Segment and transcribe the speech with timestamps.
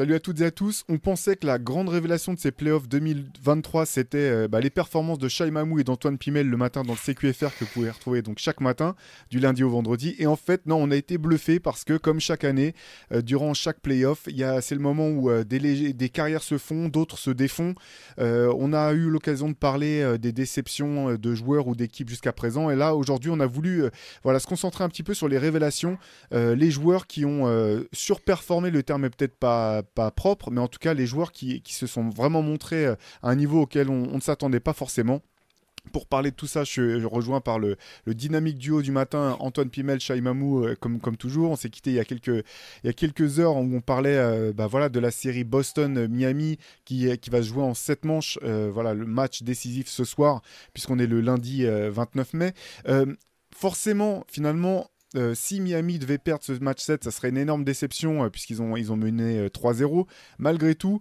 [0.00, 0.84] Salut à toutes et à tous.
[0.88, 5.18] On pensait que la grande révélation de ces playoffs 2023, c'était euh, bah, les performances
[5.18, 8.22] de Shai Mamou et d'Antoine Pimel le matin dans le CQFR que vous pouvez retrouver
[8.22, 8.96] donc chaque matin,
[9.28, 10.16] du lundi au vendredi.
[10.18, 12.74] Et en fait, non, on a été bluffé parce que, comme chaque année,
[13.12, 14.26] euh, durant chaque playoff,
[14.62, 17.74] c'est le moment où euh, des, carrières se font, d'autres se défont.
[18.16, 22.70] on a eu l'occasion de parler des déceptions de joueurs ou d'équipes jusqu'à présent.
[22.70, 23.84] Et là, aujourd'hui, on a voulu
[24.22, 25.98] voilà, se concentrer un petit peu sur les révélations,
[26.32, 30.78] les joueurs qui ont surperformé, le terme est peut-être pas pas, propre, mais en tout
[30.78, 34.20] cas les joueurs qui, se sont vraiment montrés euh, à un niveau auquel on, ne
[34.20, 35.22] s'attendait pas forcément.
[35.92, 39.98] Pour parler de tout ça, je, rejoins par le, dynamique duo du matin, Antoine Pimel,
[40.20, 41.52] Mamou, euh, comme, comme toujours.
[41.52, 42.44] On s'est quitté il y, a quelques,
[42.84, 46.58] il y a quelques heures où on parlait euh, bah voilà, de la série Boston-Miami
[46.84, 48.38] qui, qui va se jouer en 7 manches.
[48.42, 50.42] voilà, le match décisif ce soir,
[50.74, 52.52] puisqu'on est le lundi 29 mai.
[53.54, 58.24] forcément, finalement, euh, si Miami devait perdre ce match 7, ça serait une énorme déception
[58.24, 60.00] euh, puisqu'ils ont, ils ont mené 3-0.
[60.00, 60.04] Euh,
[60.38, 61.00] Malgré tout,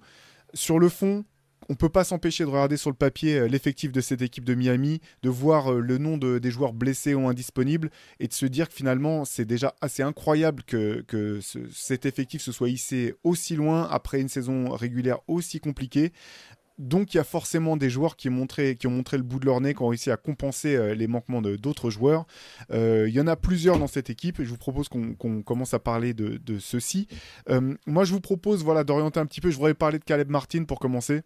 [0.53, 1.25] sur le fond,
[1.69, 4.55] on ne peut pas s'empêcher de regarder sur le papier l'effectif de cette équipe de
[4.55, 8.73] Miami, de voir le nom des joueurs blessés ou indisponibles et de se dire que
[8.73, 11.39] finalement c'est déjà assez incroyable que,
[11.71, 16.11] cet effectif se soit hissé aussi loin après une saison régulière aussi compliquée
[16.79, 19.73] donc il y a forcément des joueurs qui ont, montré, le bout de leur nez,
[19.73, 22.25] qui ont réussi à compenser euh, les manquements d'autres joueurs.
[22.71, 25.73] Euh, il y en a plusieurs dans cette équipe et je vous propose qu'on commence
[25.73, 27.07] à parler de, de ceux-ci.
[27.49, 30.29] Euh, moi je vous propose voilà, d'orienter un petit peu, je voudrais parler de Caleb
[30.29, 31.21] Martin pour commencer.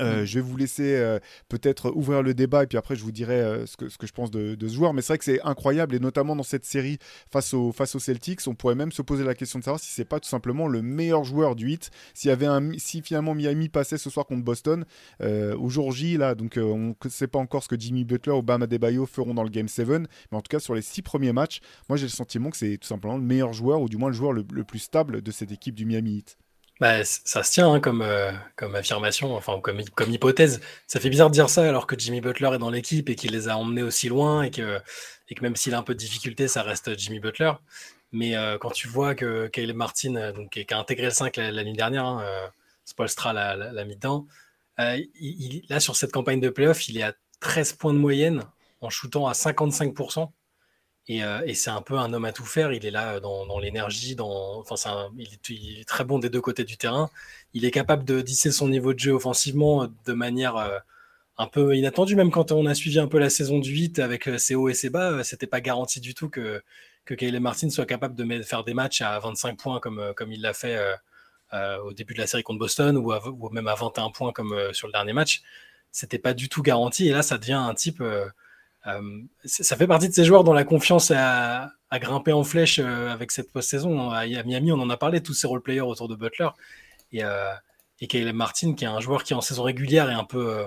[0.00, 0.24] Euh, mm.
[0.24, 1.18] je vais vous laisser euh,
[1.48, 4.06] peut-être ouvrir le débat et puis après je vous dirai euh, ce, que, ce, que,
[4.06, 4.94] je pense de, ce joueur.
[4.94, 6.98] Mais c'est vrai que c'est incroyable et notamment dans cette série
[7.30, 9.90] face, au, face aux Celtics, on pourrait même se poser la question de savoir si
[9.90, 11.90] c'est pas tout simplement le meilleur joueur du 8.
[12.14, 14.84] S'il y avait un, si finalement Miami passait ce soir contre Boston,
[15.20, 18.42] au jour J, là, donc on ne sait pas encore ce que Jimmy Butler ou
[18.42, 21.32] Bam Adebayo feront dans le Game 7, mais en tout cas sur les six premiers
[21.32, 24.10] matchs, moi j'ai le sentiment que c'est tout simplement le meilleur joueur ou du moins
[24.10, 26.36] le joueur le, le plus stable de cette équipe du Miami Heat.
[26.80, 29.80] Bah, ça se tient hein, comme, euh, comme affirmation, enfin comme,
[30.10, 30.60] hypothèse.
[30.86, 33.32] Ça fait bizarre de dire ça alors que Jimmy Butler est dans l'équipe et qu'il
[33.32, 34.80] les a emmenés aussi loin et que,
[35.40, 37.52] même s'il a un peu de difficulté, ça reste Jimmy Butler.
[38.12, 41.64] Mais euh, quand tu vois que Caleb Martin, euh, qui a intégré le 5 la,
[41.64, 42.24] nuit dernière, hein,
[42.84, 44.26] Spolstra l'a mis dedans,
[44.78, 48.44] il, là sur cette campagne de playoff, il est à 13 points de moyenne
[48.80, 50.30] en shootant à 55%.
[51.10, 52.72] Euh, et, c'est un peu un homme à tout faire.
[52.72, 55.28] Il est là euh, dans, l'énergie, dans, enfin, il,
[55.80, 57.10] est, très bon des deux côtés du terrain.
[57.54, 60.56] Il est capable de disser son niveau de jeu offensivement euh, de manière
[61.38, 62.16] un peu inattendue.
[62.16, 64.74] Même quand on a suivi un peu la saison du 8 avec ses hauts et
[64.74, 66.62] ses bas, c'était pas garanti du tout que,
[67.06, 70.52] que Martin soit capable de faire des matchs à 25 points comme, comme il l'a
[70.52, 70.78] fait
[71.82, 74.88] au début de la série contre Boston ou, ou, même à 21 points comme sur
[74.88, 75.42] le dernier match.
[75.90, 77.08] C'était pas du tout garanti.
[77.08, 78.02] Et là, ça devient un type
[78.88, 83.10] euh, ça fait partie de ces joueurs dont la confiance a, grimpé en flèche euh,
[83.10, 84.10] avec cette post-saison.
[84.10, 86.48] À Miami, on en a parlé, tous ces role-players autour de Butler.
[87.12, 87.52] Et, euh,
[88.08, 90.64] Caleb Martin, qui est un joueur qui en saison régulière est un peu.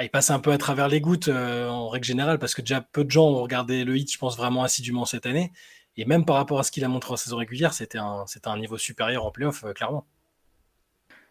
[0.00, 3.04] il passe un peu à travers les gouttes en règle générale, parce que déjà peu
[3.04, 5.52] de gens ont regardé le hit, je pense, vraiment assidûment cette année.
[5.96, 8.58] Et même par rapport à ce qu'il a montré en saison régulière, c'était un, un
[8.58, 10.06] niveau supérieur en playoff, clairement.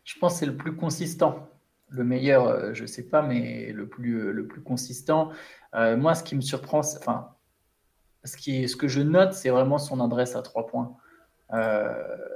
[0.03, 1.47] Je pense que c'est le plus consistant
[1.89, 5.29] le meilleur, euh, je ne sais pas, mais le plus, euh, le plus consistant.
[5.75, 7.29] Euh, moi, ce qui me surprend, enfin,
[8.23, 10.95] ce, qui ce que je note, c'est vraiment son adresse à trois points.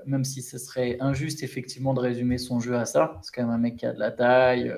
[0.06, 3.20] même si ce serait injuste, effectivement, de résumer son jeu à ça.
[3.22, 4.74] C'est quand même un mec qui a de la taille,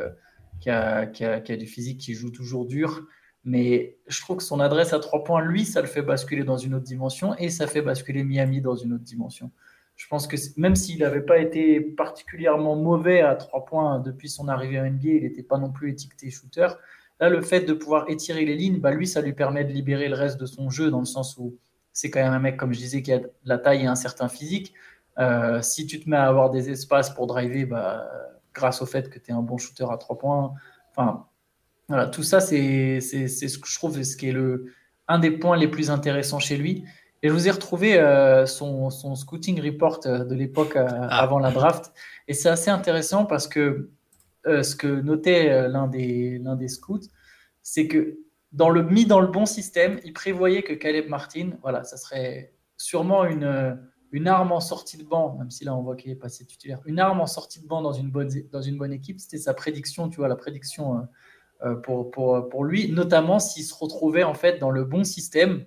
[0.59, 3.07] qui, a, qui, a, qui, a, du physique, qui joue toujours dur.
[3.45, 6.57] Mais je trouve que son adresse à trois points, lui, ça le fait basculer dans
[6.57, 9.51] une autre dimension et ça fait basculer Miami dans une autre dimension.
[9.95, 14.47] Je pense que même s'il n'avait pas été particulièrement mauvais à trois points depuis son
[14.49, 16.67] arrivée en NBA, il n'était pas non plus étiqueté shooter.
[17.19, 20.09] Là, le fait de pouvoir étirer les lignes, bah, lui, ça lui permet de libérer
[20.09, 21.57] le reste de son jeu dans le sens où
[21.93, 24.27] c'est quand même un mec, comme je disais, qui a la taille et un certain
[24.27, 24.73] physique.
[25.17, 28.05] Euh, si tu te mets à avoir des espaces pour driver, bah,
[28.53, 30.53] grâce au fait que tu es un bon shooter à trois points,
[30.91, 31.25] enfin,
[31.87, 34.73] voilà, tout ça, c'est ce que je trouve ce qui est le,
[35.07, 36.83] un des points les plus intéressants chez lui.
[37.23, 41.23] Et je vous ai retrouvé euh, son, scouting report euh, de l'époque euh, ah.
[41.23, 41.91] avant la draft.
[42.27, 43.89] Et c'est assez intéressant parce que
[44.45, 47.09] ce que notait l'un des, l'un des scouts,
[47.63, 48.19] c'est que
[48.51, 52.53] dans le, mis dans le bon système, il prévoyait que Caleb Martin, voilà, ça serait
[52.77, 53.75] sûrement une,
[54.11, 56.79] une arme en sortie de banc, même si là on voit qu'il est passé titulaire,
[56.85, 59.55] une arme en sortie de banc dans une bonne, dans une bonne équipe, c'était sa
[59.55, 61.07] prédiction, tu vois, la prédiction
[61.81, 65.65] pour, pour, pour, lui, notamment s'il se retrouvait en fait dans le bon système.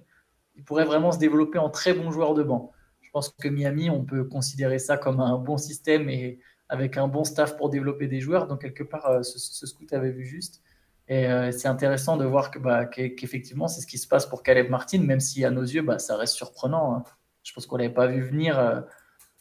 [0.59, 2.73] Il pourrait vraiment se développer en très bon joueur de banc.
[3.01, 6.39] Je pense que Miami, on peut considérer ça comme un bon système et
[6.69, 8.47] avec un bon staff pour développer des joueurs.
[8.47, 10.61] Donc, quelque part, ce, ce scout avait vu juste.
[11.09, 14.43] Et euh, c'est intéressant de voir que, bah, qu'effectivement, c'est ce qui se passe pour
[14.43, 16.97] Caleb Martin, même si à nos yeux, bah, ça reste surprenant.
[16.97, 17.05] Hein.
[17.43, 18.81] Je pense qu'on n'avait pas vu venir euh,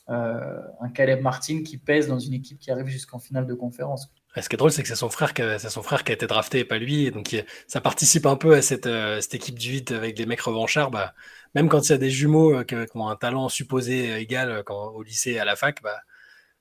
[0.09, 4.09] euh, un Caleb Martin qui pèse dans une équipe qui arrive jusqu'en finale de conférence.
[4.35, 6.77] Ce qui est drôle, c'est que c'est son frère qui a, été drafté et pas
[6.77, 7.09] lui.
[7.09, 7.35] Donc,
[7.68, 8.88] ça participe un peu à cette,
[9.19, 10.91] cette équipe du 8 avec des mecs revanchards.
[10.91, 11.15] Bah,
[11.56, 15.01] même quand il y a des jumeaux qui, ont un talent supposé égal quand, au
[15.01, 16.01] lycée et à la fac, bah,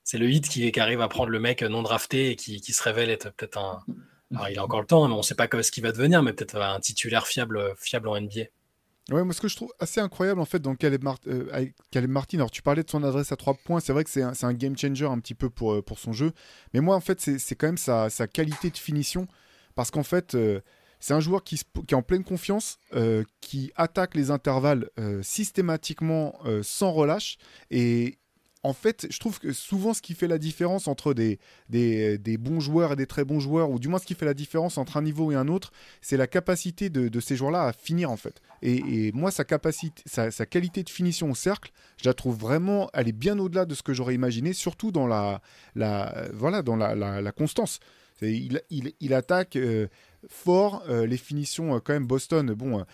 [0.05, 3.11] c'est le hit qui, arrive à prendre le mec non drafté et qui, se révèle
[3.11, 3.85] être peut-être un,
[4.33, 6.23] alors, il a encore le temps, mais on ne sait pas ce qui va devenir,
[6.23, 8.47] mais peut-être un titulaire fiable en NBA.
[9.13, 11.69] Ouais, moi ce que je trouve assez incroyable en fait dans Caleb, euh,
[12.09, 14.53] Martin, alors tu parlais de son adresse à 3 points, c'est vrai que c'est un,
[14.53, 16.33] game changer un petit peu pour, euh, pour son jeu,
[16.75, 19.29] mais moi en fait c'est quand même sa, qualité de finition,
[19.77, 20.61] parce qu'en fait euh,
[20.99, 21.57] c'est un joueur qui,
[21.87, 22.79] qui, est en pleine confiance,
[23.41, 24.91] qui attaque les intervalles
[25.23, 27.37] systématiquement sans relâche,
[27.71, 28.19] et
[28.67, 31.39] en fait, je trouve que souvent ce qui fait la différence entre des,
[32.39, 34.77] bons joueurs et des très bons joueurs, ou du moins ce qui fait la différence
[34.77, 38.17] entre un niveau et un autre, c'est la capacité de, ces joueurs-là à finir en
[38.17, 38.43] fait.
[38.63, 43.07] Et, moi, sa capacité, sa, qualité de finition au cercle, je la trouve vraiment, elle
[43.07, 45.41] est bien au-delà de ce que j'aurais imaginé, surtout dans la,
[46.35, 47.79] voilà, dans la, constance.
[48.21, 49.89] Il, il, attaque euh,
[50.29, 52.53] fort, euh, les finitions euh, quand même Boston.
[52.55, 52.85] Bon,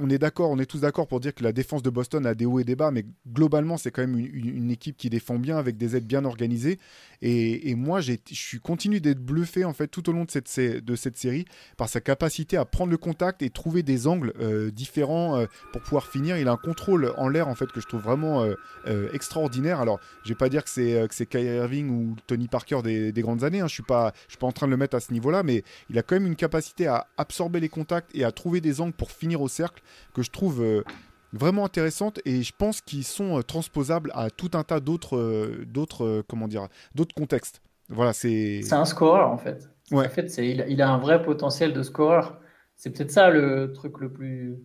[0.00, 2.34] on est d'accord, on est tous d'accord pour dire que la défense de Boston a
[2.34, 5.58] des hauts et des bas, mais globalement, c'est quand même une, équipe qui défend bien
[5.58, 6.78] avec des aides bien organisées.
[7.20, 11.44] Et, moi, je suis continue d'être bluffé en fait tout au long de cette, série
[11.76, 15.82] par sa capacité à prendre le contact et trouver des angles euh, différents euh, pour
[15.82, 16.38] pouvoir finir.
[16.38, 18.44] Il a un contrôle en l'air en fait que je trouve vraiment
[18.86, 19.80] euh, extraordinaire.
[19.80, 23.12] Alors, je vais pas dire que c'est que c'est Kyrie Irving ou Tony Parker des,
[23.22, 23.60] grandes années.
[23.60, 23.68] Hein.
[23.68, 25.64] Je suis pas, je suis pas en train de le mettre à ce niveau-là, mais
[25.90, 28.94] il a quand même une capacité à absorber les contacts et à trouver des angles
[28.94, 29.81] pour finir au cercle
[30.14, 30.84] que je trouve euh,
[31.32, 35.64] vraiment intéressantes et je pense qu'ils sont euh, transposables à tout un tas d'autres euh,
[35.66, 37.62] d'autres comment dire d'autres contextes.
[37.88, 39.68] Voilà, c'est c'est un scoreur en fait.
[39.92, 42.40] En fait, c'est il, a un vrai potentiel de scoreur.
[42.76, 44.56] C'est peut-être ça le truc le plus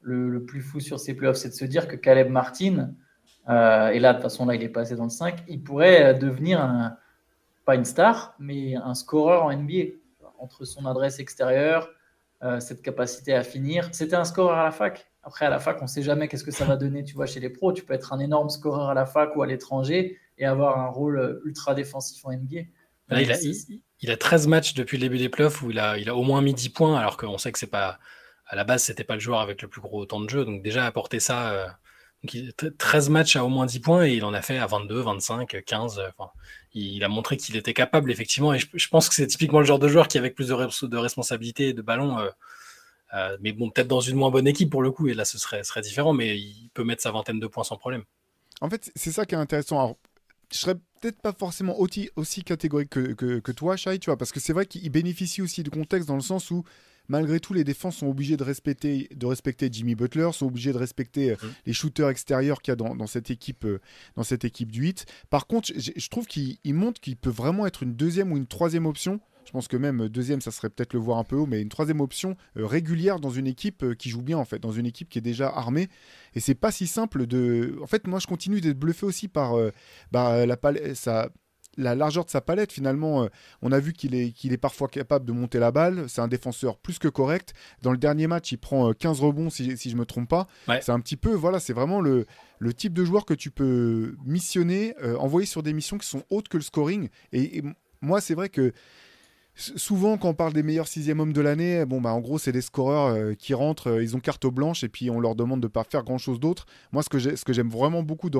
[0.00, 2.92] le, plus fou sur ces playoffs, c'est de se dire que Caleb Martin
[3.48, 6.60] et là de toute façon là il est passé dans le 5, il pourrait devenir
[6.60, 6.96] un
[7.64, 9.96] pas une star mais un scoreur en NBA
[10.40, 11.90] entre son adresse extérieure,
[12.42, 13.90] euh, cette capacité à finir.
[13.92, 15.10] C'était un scoreur à la fac.
[15.22, 17.04] Après, à la fac, on ne sait jamais qu'est-ce que ça va donner.
[17.04, 19.42] Tu vois, chez les pros, tu peux être un énorme scoreur à la fac ou
[19.42, 22.60] à l'étranger et avoir un rôle euh, ultra défensif en NBA.
[24.00, 26.54] il, a, 13 matchs depuis le début des playoffs où il a, au moins mis
[26.54, 27.98] 10 points, alors qu'on sait que c'est pas.
[28.46, 30.44] À la base, c'était pas le joueur avec le plus gros temps de jeu.
[30.44, 31.78] Donc, déjà, apporter ça.
[32.34, 35.00] Euh, 13 matchs à au moins 10 points et il en a fait à 22,
[35.00, 36.02] 25, 15.
[36.74, 38.52] il a montré qu'il était capable, effectivement.
[38.52, 41.68] Et je, pense que c'est typiquement le genre de joueur qui, avec plus de, responsabilités
[41.68, 42.28] et de ballon, euh,
[43.14, 45.38] euh, mais bon, peut-être dans une moins bonne équipe pour le coup, et là ce
[45.38, 48.04] serait, serait différent, mais il peut mettre sa vingtaine de points sans problème.
[48.60, 49.78] En fait, c'est ça qui est intéressant.
[49.78, 49.96] Alors,
[50.52, 52.10] je serais peut-être pas forcément aussi,
[52.44, 55.62] catégorique que, que, que toi, Shai, tu vois, parce que c'est vrai qu'il bénéficie aussi
[55.62, 56.64] du contexte dans le sens où
[57.10, 60.78] malgré tout, les défenses sont obligées de respecter, de respecter Jimmy Butler, sont obligées de
[60.78, 61.48] respecter euh, mmh.
[61.66, 63.80] les shooters extérieurs qu'il y a dans, cette équipe, euh,
[64.16, 65.06] dans cette équipe du 8.
[65.28, 68.86] Par contre, je trouve qu'il montre qu'il peut vraiment être une deuxième ou une troisième
[68.86, 69.20] option.
[69.44, 71.68] Je pense que même deuxième, ça serait peut-être le voir un peu haut, mais une
[71.68, 75.08] troisième option euh, régulière dans une équipe qui joue bien en fait, dans une équipe
[75.08, 75.88] qui est déjà armée.
[76.34, 77.76] Et c'est pas si simple de.
[77.82, 79.56] En fait, moi, je continue d'être bluffé aussi par
[80.12, 80.56] bah, la
[80.94, 81.30] ça
[81.76, 83.28] la largeur de sa palette, finalement, euh,
[83.62, 86.04] on a vu qu'il est, qu'il est parfois capable de monter la balle.
[86.08, 87.54] C'est un défenseur plus que correct.
[87.82, 90.28] Dans le dernier match, il prend 15 euh, rebonds, si, si je ne me trompe
[90.28, 90.46] pas.
[90.80, 92.26] C'est un petit peu, voilà, c'est vraiment le,
[92.58, 96.24] le type de joueur que tu peux missionner, euh, envoyer sur des missions qui sont
[96.30, 97.08] hautes que le scoring.
[97.32, 97.62] et
[98.02, 98.72] moi, c'est vrai que
[99.60, 102.52] souvent quand on parle des meilleurs sixième hommes de l'année, bon bah en gros c'est
[102.52, 105.60] des scoreurs euh, qui rentrent, euh, ils ont carte blanche et puis on leur demande
[105.60, 106.66] de pas faire grand chose d'autre.
[106.92, 108.30] Moi ce que j'aime vraiment beaucoup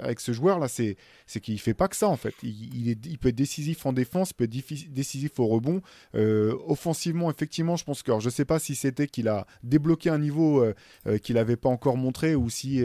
[0.00, 0.96] avec ce joueur là, c'est
[1.40, 2.34] qu'il fait pas que ça en fait.
[2.42, 5.80] Il, peut être décisif en défense, peut être décisif au rebond.
[6.14, 10.10] Euh, offensivement effectivement, je pense que alors, je sais pas si c'était qu'il a débloqué
[10.10, 10.64] un niveau
[11.22, 12.82] qu'il n'avait pas encore montré ou si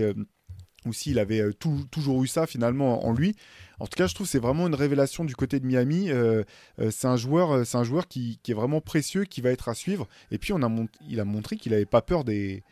[0.85, 3.35] ou s'il avait euh, toujours eu ça finalement en lui.
[3.79, 6.11] En tout cas, je trouve que c'est vraiment une révélation du côté de Miami.
[6.11, 6.43] Euh,
[6.79, 9.73] euh, c'est un joueur, c'est un joueur qui, est vraiment précieux, qui va être à
[9.73, 10.07] suivre.
[10.31, 10.69] Et puis, on a
[11.07, 12.63] il a montré qu'il n'avait pas peur des,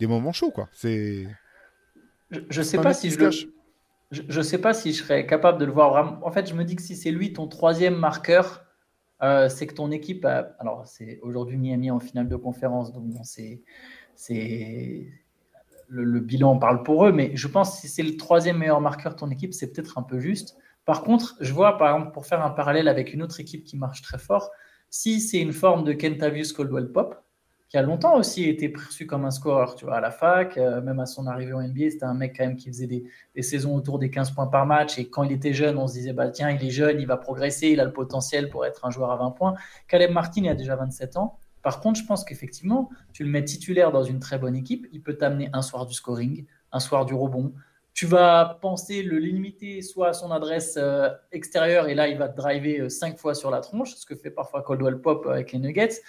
[0.00, 0.50] moments chauds.
[0.50, 0.68] Quoi.
[0.72, 1.26] C'est...
[2.30, 3.46] Je ne sais pas si je,
[4.10, 6.26] je, sais pas si je serais capable de le voir vraiment.
[6.26, 8.64] En fait, je me dis que si c'est lui ton troisième marqueur,
[9.20, 13.62] c'est que ton équipe Alors, c'est aujourd'hui Miami en finale de conférence, donc c'est
[15.90, 19.12] le, bilan parle pour eux, mais je pense que si c'est le troisième meilleur marqueur
[19.12, 20.56] de ton équipe, c'est peut-être un peu juste.
[20.84, 23.76] Par contre, je vois, par exemple, pour faire un parallèle avec une autre équipe qui
[23.76, 24.50] marche très fort,
[24.92, 27.14] Si c'est une forme de Kentavious Coldwell Pop,
[27.68, 30.80] qui a longtemps aussi été perçu comme un scoreur, tu vois, à la fac, euh,
[30.80, 33.76] même à son arrivée au NBA, c'était un mec quand même qui faisait des, saisons
[33.76, 36.28] autour des 15 points par match, et quand il était jeune, on se disait, bah
[36.30, 39.12] tiens, il est jeune, il va progresser, il a le potentiel pour être un joueur
[39.12, 39.54] à 20 points.
[39.86, 41.38] Caleb Martin, il a déjà 27 ans.
[41.62, 45.02] Par contre, je pense qu'effectivement, tu le mets titulaire dans une très bonne équipe, il
[45.02, 47.52] peut t'amener un soir du scoring, un soir du rebond.
[47.92, 52.28] Tu vas penser le limiter soit à son adresse euh, extérieure, et là, il va
[52.28, 55.52] te driver 5 euh, fois sur la tronche, ce que fait parfois Coldwell Pop avec
[55.52, 56.00] les Nuggets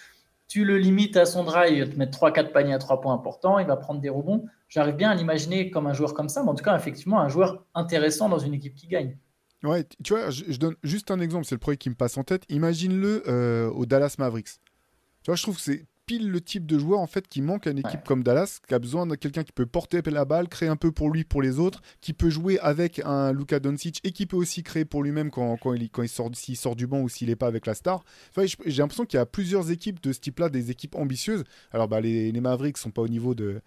[0.52, 3.14] tu le limites à son drive, il va te mettre 3-4 paniers à 3 points
[3.14, 4.48] importants, il va prendre des rebonds.
[4.68, 7.30] J'arrive bien à l'imaginer comme un joueur comme ça, mais en tout cas, effectivement, un
[7.30, 9.18] joueur intéressant dans une équipe qui gagne.
[9.64, 12.26] Ouais, tu vois, je, donne juste un exemple, c'est le premier qui me passe en
[12.26, 12.44] tête.
[12.50, 14.60] Imagine-le euh, au Dallas Mavericks.
[15.24, 15.86] Tu vois, je trouve que c'est
[16.20, 18.80] le type de joueur en fait qui manque à une équipe comme Dallas, qui a
[18.80, 21.60] besoin de quelqu'un qui peut porter la balle, créer un peu pour lui, pour les
[21.60, 25.32] autres, qui peut jouer avec un Luka Doncic et qui peut aussi créer pour lui-même
[25.32, 27.66] quand, quand, il, quand il sort, s'il sort du banc ou s'il n'est pas avec
[27.66, 28.04] la star.
[28.30, 31.44] Enfin, j'ai l'impression qu'il y a plusieurs équipes de ce type-là, des équipes ambitieuses.
[31.72, 33.62] Alors bah, les, les Mavericks sont pas au niveau de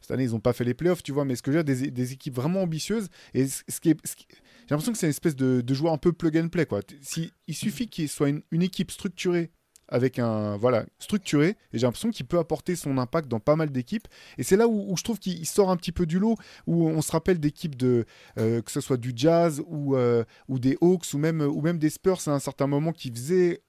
[0.00, 1.90] cette année, ils n'ont pas fait les playoffs, tu vois, mais ce que j'ai, des,
[1.90, 3.08] des équipes vraiment ambitieuses.
[3.34, 6.14] Et ce, qui est, j'ai l'impression que c'est une espèce de, de, joueur un peu
[6.14, 6.80] plug and play, quoi.
[7.02, 9.50] Si, il suffit qu'il soit une, une, équipe structurée
[9.90, 13.70] avec un voilà structuré et j'ai l'impression qu'il peut apporter son impact dans pas mal
[13.70, 14.08] d'équipes.
[14.38, 17.02] Et c'est là où, je trouve qu'il sort un petit peu du lot où on
[17.02, 18.04] se rappelle d'équipes de
[18.38, 21.78] euh, que ce soit du Jazz ou, euh, ou des Hawks ou même ou même
[21.78, 23.62] des Spurs à un certain moment qui faisaient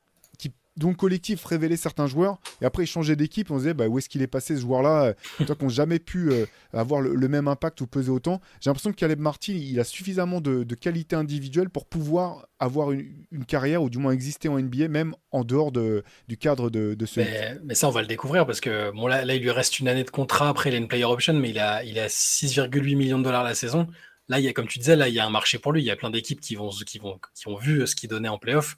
[0.81, 2.39] donc collectif révélait certains joueurs.
[2.61, 3.51] Et après ils d'équipe.
[3.51, 5.63] On se disait bah, où est-ce qu'il est passé ce joueur là euh, toi qui
[5.63, 8.41] n'ont jamais pu euh, avoir le, même impact ou peser autant.
[8.59, 13.45] J'ai l'impression que Caleb Martin il a suffisamment de, qualité individuelle pour pouvoir avoir une,
[13.47, 17.21] carrière ou du moins exister en NBA même en dehors de, du cadre de, ce
[17.63, 20.03] mais, ça on va le découvrir parce que bon là, il lui reste une année
[20.03, 23.19] de contrat après il a une player option mais il a, il a 6,8 millions
[23.19, 23.87] de dollars la saison.
[24.29, 25.81] Là il y a comme tu disais là il y a un marché pour lui.
[25.81, 28.39] Il y a plein d'équipes qui vont qui qui ont vu ce qu'il donnait en
[28.39, 28.77] playoff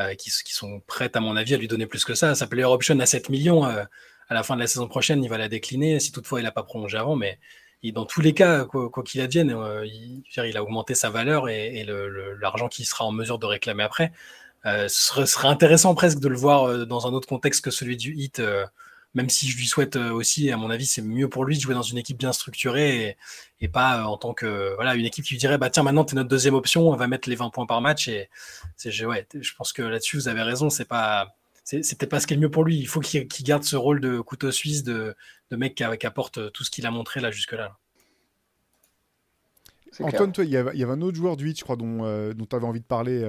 [0.00, 2.34] euh, qui, sont prêtes, à mon avis, à lui donner plus que ça.
[2.34, 3.84] Sa player option à 7 millions, euh,
[4.28, 6.52] à la fin de la saison prochaine, il va la décliner, si toutefois il n'a
[6.52, 7.16] pas prolongé avant.
[7.16, 7.38] Mais
[7.92, 11.84] dans tous les cas, quoi qu'il advienne, euh, il, il, a augmenté sa valeur et,
[12.40, 14.12] l'argent qu'il sera en mesure de réclamer après.
[14.64, 18.40] ce serait, intéressant presque de le voir dans un autre contexte que celui du hit
[19.14, 21.60] même si je lui souhaite euh, aussi, à mon avis, c'est mieux pour lui de
[21.60, 23.16] jouer dans une équipe bien structurée
[23.60, 26.04] et, pas euh, en tant que voilà une équipe qui lui dirait bah tiens maintenant
[26.04, 28.30] tu es notre deuxième option, on va mettre les 20 points par match et
[28.76, 32.34] c'est ouais, je pense que là-dessus vous avez raison, c'est pas c'était pas ce qui
[32.34, 32.78] est le mieux pour lui.
[32.78, 35.14] Il faut qu'il garde ce rôle de couteau suisse, de,
[35.50, 37.76] de mec qui, apporte tout ce qu'il a montré là jusque-là.
[40.00, 42.46] Antoine, toi, il y, avait, un autre joueur du 8, je crois, dont, euh, dont
[42.46, 43.22] tu avais envie de parler.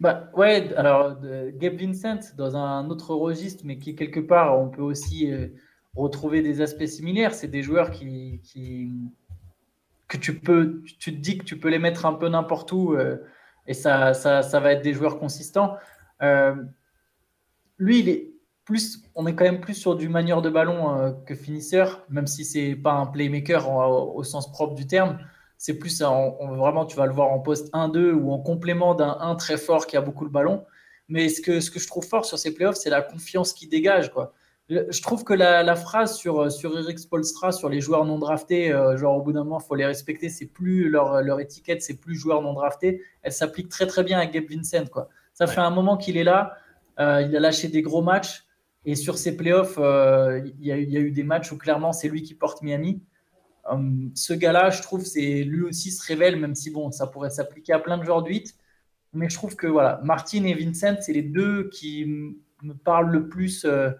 [0.00, 1.20] Bah ouais, alors
[1.54, 5.48] Gabe Vincent dans un autre registre, mais qui quelque part on peut aussi euh,
[5.94, 7.34] retrouver des aspects similaires.
[7.34, 8.90] C'est des joueurs qui, qui,
[10.08, 12.94] que tu peux, tu te dis que tu peux les mettre un peu n'importe où
[12.94, 13.18] euh,
[13.66, 15.76] et ça, ça, va être des joueurs consistants.
[16.22, 16.54] Euh,
[17.78, 18.32] lui, il est
[18.66, 22.44] plus, on est quand même plus sur du manieur de ballon que finisseur, même si
[22.44, 25.18] c'est pas un playmaker au sens propre du terme
[25.58, 29.36] c'est plus vraiment, tu vas le voir en poste 1-2 ou en complément d'un 1
[29.36, 30.64] très fort qui a beaucoup le ballon.
[31.08, 33.68] Mais ce que, ce que je trouve fort sur ces playoffs, c'est la confiance qu'il
[33.68, 34.10] dégage.
[34.10, 34.32] Quoi.
[34.68, 38.96] Je trouve que la, phrase sur, sur Eric Spolstra, sur les joueurs non draftés, euh,
[38.96, 42.00] genre au bout d'un moment, il faut les respecter, c'est plus leur, leur étiquette, c'est
[42.00, 44.86] plus joueurs non draftés, elle s'applique très très bien à Gabe Vincent.
[44.90, 45.10] Quoi.
[45.34, 46.56] Ça fait un moment qu'il est là,
[46.98, 48.46] euh, il a lâché des gros matchs,
[48.86, 52.08] et sur ces playoffs, euh, il, y y a eu des matchs où clairement c'est
[52.08, 53.02] lui qui porte Miami.
[53.66, 57.30] Hum, ce gars-là, je trouve, c'est lui aussi se révèle, même si bon, ça pourrait
[57.30, 58.54] s'appliquer à plein de joueurs de 8.
[59.14, 62.04] Mais je trouve que voilà, Martin et Vincent, c'est les deux qui
[62.62, 63.90] me parlent le plus euh,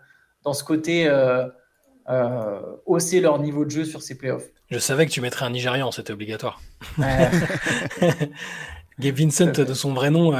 [0.42, 1.46] dans ce côté euh,
[2.08, 4.48] euh, hausser leur niveau de jeu sur ces playoffs.
[4.70, 6.60] Je savais que tu mettrais un Nigérian, c'était obligatoire.
[8.98, 10.34] Gabe Vincent, de son vrai nom,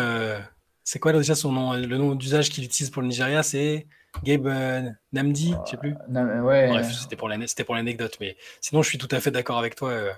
[0.82, 3.86] c'est quoi déjà son nom Le nom d'usage qu'il utilise pour le Nigeria, c'est
[4.22, 5.94] Gabe euh, Namdi, je sais plus.
[6.14, 9.74] Euh, ouais, Bref, c'était pour l'anecdote, mais sinon je suis tout à fait d'accord avec
[9.74, 9.90] toi.
[9.90, 10.12] Euh.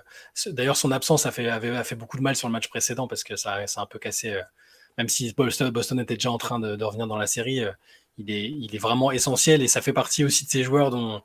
[0.47, 3.07] D'ailleurs, son absence a fait, avait, a fait beaucoup de mal sur le match précédent
[3.07, 4.39] parce que ça, ça a un peu cassé.
[4.97, 7.63] même si Boston, était déjà en train de, revenir dans la série,
[8.17, 11.21] il, est, il est vraiment essentiel et ça fait partie aussi de ces joueurs dont,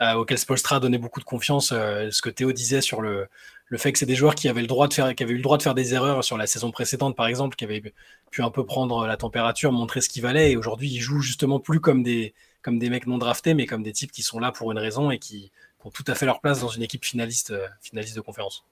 [0.00, 1.68] auxquels Spolstra donnait beaucoup de confiance.
[1.68, 3.28] ce que Théo disait sur le,
[3.68, 5.58] le fait que c'est des joueurs qui avaient le droit de faire, eu le droit
[5.58, 7.82] de faire des erreurs sur la saison précédente, par exemple, qui avaient
[8.30, 11.58] pu un peu prendre la température, montrer ce qu'il valait, et aujourd'hui ils jouent justement
[11.58, 14.70] plus comme des, comme mecs non draftés, mais comme des types qui sont là pour
[14.70, 15.50] une raison et qui,
[15.84, 18.64] ont tout à fait leur place dans une équipe finaliste, euh, finaliste de conférence.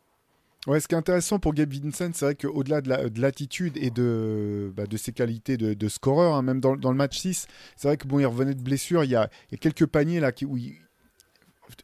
[0.67, 4.73] Ouais, ce qui est intéressant pour Gabe Vincent, c'est vrai qu'au-delà de l'attitude et de,
[4.75, 7.47] bah, de ses qualités de, scoreur, hein, même dans, le match 6,
[7.77, 9.87] c'est vrai que bon, il revenait de blessure, il y a, il y a quelques
[9.87, 10.75] paniers là qui, où il,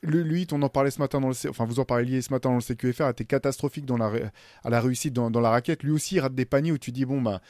[0.03, 2.61] lui, en parlait ce matin dans le, enfin vous en parliez ce matin dans le
[2.61, 5.83] CQFR, était catastrophique à la réussite dans, la raquette.
[5.83, 7.41] Lui aussi, il rate des paniers où tu dis bon bah,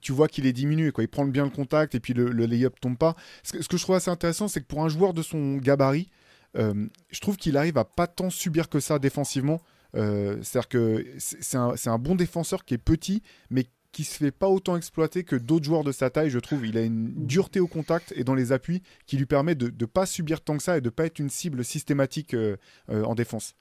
[0.00, 1.04] tu vois qu'il est diminué, quoi.
[1.04, 3.16] Il prend bien le contact et puis le, le lay-up tombe pas.
[3.42, 5.56] Ce que, ce que, je trouve assez intéressant, c'est que pour un joueur de son
[5.56, 6.08] gabarit,
[6.56, 9.60] euh, je trouve qu'il arrive à pas tant subir que ça défensivement.
[9.94, 14.30] Euh, c'est-à-dire que c'est un, un, bon défenseur qui est petit, mais qui se fait
[14.30, 16.66] pas autant exploiter que d'autres joueurs de sa taille, je trouve.
[16.66, 19.86] Il a une dureté au contact et dans les appuis qui lui permet de ne
[19.86, 22.56] pas subir tant que ça et de pas être une cible systématique euh,
[22.90, 23.54] euh, en défense.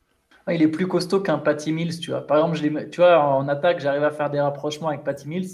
[0.50, 2.25] Il est plus costaud qu'un Patty Mills, tu vois.
[2.25, 5.50] Par exemple, je tu vois, en attaque, j'arrive à faire des rapprochement avec Patty Mills.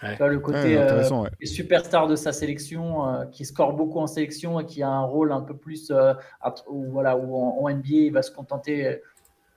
[0.00, 1.02] Tu vois, le côté euh,
[1.44, 5.42] superstar de sa sélection, qui score beaucoup en sélection et qui a un rôle un
[5.42, 5.92] peu plus,
[6.70, 8.98] voilà, où en, en, NBA, il va se contenter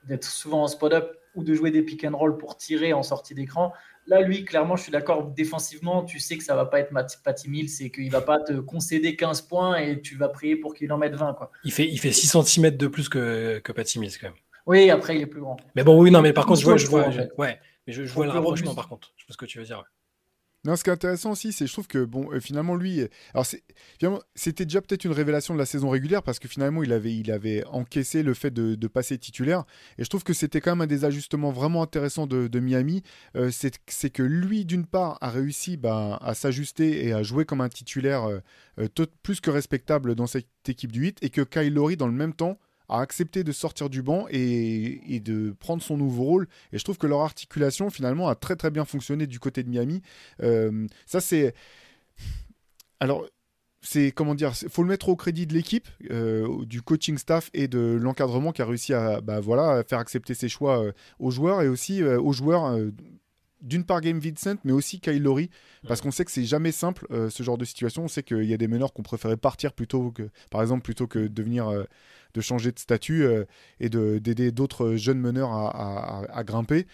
[0.06, 3.34] d'être souvent en spot-up ou de jouer des pick and roll pour tirer en sortie
[3.34, 3.72] d'écran.
[4.06, 5.24] Là, lui, clairement, je suis d'accord.
[5.24, 6.92] Défensivement, tu sais que ça va pas être
[7.22, 10.74] Patty Mills c'est qu'il va pas te concéder 15 points et tu vas prier pour
[10.74, 11.34] qu'il en mette 20.
[11.34, 11.50] Quoi.
[11.64, 14.36] Il, fait, il fait 6 cm de plus que, que Patty Mills, quand même.
[14.66, 15.56] Oui, après, il est plus grand.
[15.74, 17.08] Mais bon, oui, non, mais par contre, je vois, je vois,
[17.38, 19.12] ouais, mais je, vois le rapprochement, par contre.
[19.16, 19.84] Je sais ce que tu veux dire.
[20.64, 23.08] Non, ce qui est intéressant aussi, c'est je trouve que bon, euh, finalement lui, euh,
[23.34, 27.64] alors c'était déjà peut-être une révélation de la saison régulière parce que finalement il avait,
[27.66, 29.64] encaissé le fait de, passer titulaire.
[29.98, 33.02] Et je trouve que c'était quand même un des ajustements vraiment intéressants de, Miami,
[33.36, 37.60] euh, c'est que lui d'une part a réussi bah, à s'ajuster et à jouer comme
[37.60, 38.28] un titulaire
[39.22, 42.32] plus que respectable dans cette équipe du 8 et que Kyle Lowry dans le même
[42.32, 46.48] temps a accepté de sortir du banc et, de prendre son nouveau rôle.
[46.72, 49.68] Et je trouve que leur articulation, finalement, a très très bien fonctionné du côté de
[49.68, 50.02] Miami.
[50.42, 51.54] Euh, ça, c'est.
[53.00, 53.26] Alors.
[53.86, 57.68] C'est comment dire, faut le mettre au crédit de l'équipe, euh, du coaching staff et
[57.68, 61.60] de l'encadrement qui a réussi à, bah, voilà, faire accepter ses choix euh, aux joueurs
[61.60, 62.78] et aussi aux joueurs
[63.60, 65.50] d'une part Game Vincent, mais aussi Kyle Lowry,
[65.86, 68.04] parce qu'on sait que c'est jamais simple ce genre de situation.
[68.04, 71.06] On sait qu'il y a des meneurs qu'on préférait partir plutôt que, par exemple, plutôt
[71.06, 71.70] que devenir
[72.34, 73.44] de changer de statut euh,
[73.80, 76.86] et d'aider d'autres jeunes meneurs à, grimper.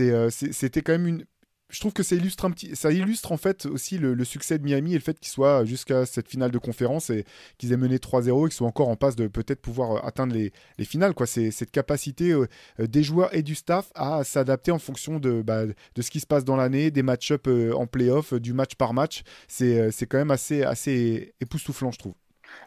[0.00, 1.24] Euh, c'était quand même une,
[1.70, 4.64] je trouve que ça illustre un petit, ça illustre en fait aussi le, succès de
[4.64, 7.24] Miami et le fait qu'ils soient jusqu'à cette finale de conférence et
[7.58, 10.34] qu'ils aient mené 3-0 et qu'ils soient encore en passe de peut-être pouvoir euh, atteindre
[10.34, 11.14] les, les finales.
[11.26, 12.34] C'est cette capacité
[12.78, 16.26] des joueurs et du staff à s'adapter en fonction de, bah, de ce qui se
[16.26, 19.22] passe dans l'année, des match-up en playoff, du match par match.
[19.48, 22.14] C'est quand même assez, assez époustouflant, je trouve.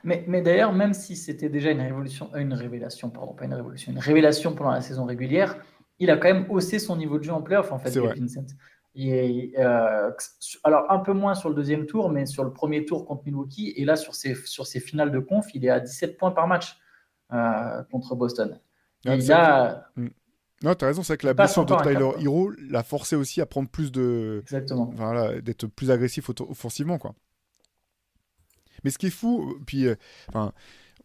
[0.04, 3.91] Mais, mais d'ailleurs, même si c'était déjà une, révolution, une révélation, pardon, pas une révolution,
[3.91, 5.58] une révélation pendant la saison régulière,
[6.00, 8.45] il a quand même haussé son niveau de jeu en playoff, en fait, Vincent.
[9.00, 10.12] Euh,
[10.63, 13.73] alors, un peu moins sur le deuxième tour, mais sur le premier tour contre Milwaukee.
[13.76, 16.47] Et là, sur ses, sur ses finales de conf, il est à 17 points par
[16.47, 16.78] match
[17.32, 18.60] euh, contre Boston.
[19.06, 19.89] Ah, il a...
[19.95, 20.08] Mm.
[20.63, 23.45] Non, tu as raison, c'est que la blessure de Tyler Hero l'a forcé aussi à
[23.45, 24.39] prendre plus de.
[24.41, 24.91] Exactement.
[24.95, 27.13] Voilà, d'être plus agressif offensivement, quoi.
[28.84, 29.96] Mais ce qui est fou, puis, euh,
[30.30, 30.54] enfin,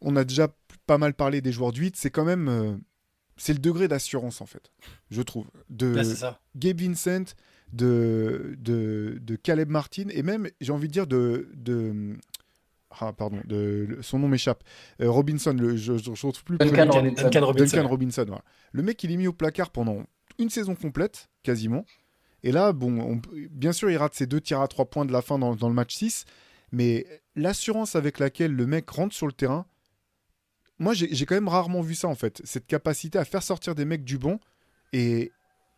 [0.01, 0.49] on a déjà
[0.87, 2.49] pas mal parlé des joueurs du 8, c'est quand même.
[2.49, 2.77] Euh,
[3.37, 4.71] c'est le degré d'assurance, en fait,
[5.11, 5.47] je trouve.
[5.71, 5.95] De
[6.57, 7.35] Gabe Vincent,
[7.73, 11.49] de, de, de, Caleb Martin, et même, j'ai envie de dire, de.
[11.55, 12.17] de
[13.01, 14.63] ah, pardon, de, son nom m'échappe.
[15.01, 16.59] Euh, Robinson, le, je ne retrouve plus.
[16.59, 17.23] Duncan, Robinson.
[17.23, 17.77] Duncan Robinson.
[17.77, 18.45] Duncan Robinson voilà.
[18.73, 20.05] Le mec, il est mis au placard pendant
[20.39, 21.87] une saison complète, quasiment.
[22.43, 25.23] Et là, bon, bien sûr, il rate ses deux tirs à trois points de la
[25.23, 26.25] fin dans, dans le match 6,
[26.73, 27.07] mais
[27.37, 29.67] l'assurance avec laquelle le mec rentre sur le terrain,
[30.79, 32.41] moi j'ai quand même rarement vu ça en fait.
[32.45, 34.41] Cette capacité à faire sortir des mecs du banc
[34.93, 35.31] et,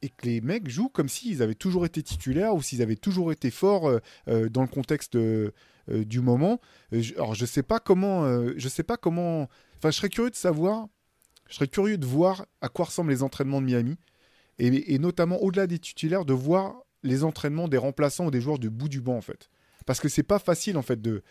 [0.02, 3.32] et que les mecs jouent comme s'ils avaient toujours été titulaires ou s'ils avaient toujours
[3.32, 5.50] été forts euh, euh, dans le contexte euh,
[5.88, 6.60] du moment.
[7.16, 8.26] alors je sais pas comment,
[8.56, 9.50] je sais pas comment.
[9.76, 10.86] Enfin, je serais curieux de savoir,
[11.50, 13.98] je serais curieux de voir à quoi ressemblent les entraînements de Miami
[14.58, 18.58] et, et notamment au-delà des titulaires, de voir les entraînements des remplaçants ou des joueurs
[18.58, 19.50] de bout du banc en fait.
[19.86, 21.22] Parce que c'est pas facile en fait de.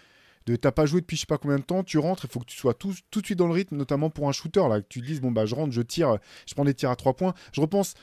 [0.59, 2.45] T'as pas joué depuis je sais pas combien de temps, tu rentres, il faut que
[2.45, 4.99] tu sois tout, de suite dans le rythme, notamment pour un shooter, là, que tu
[4.99, 7.33] dises, bon, bah, je rentre, je tire, je prends des tirs à 3 points.
[7.53, 7.93] Je repense,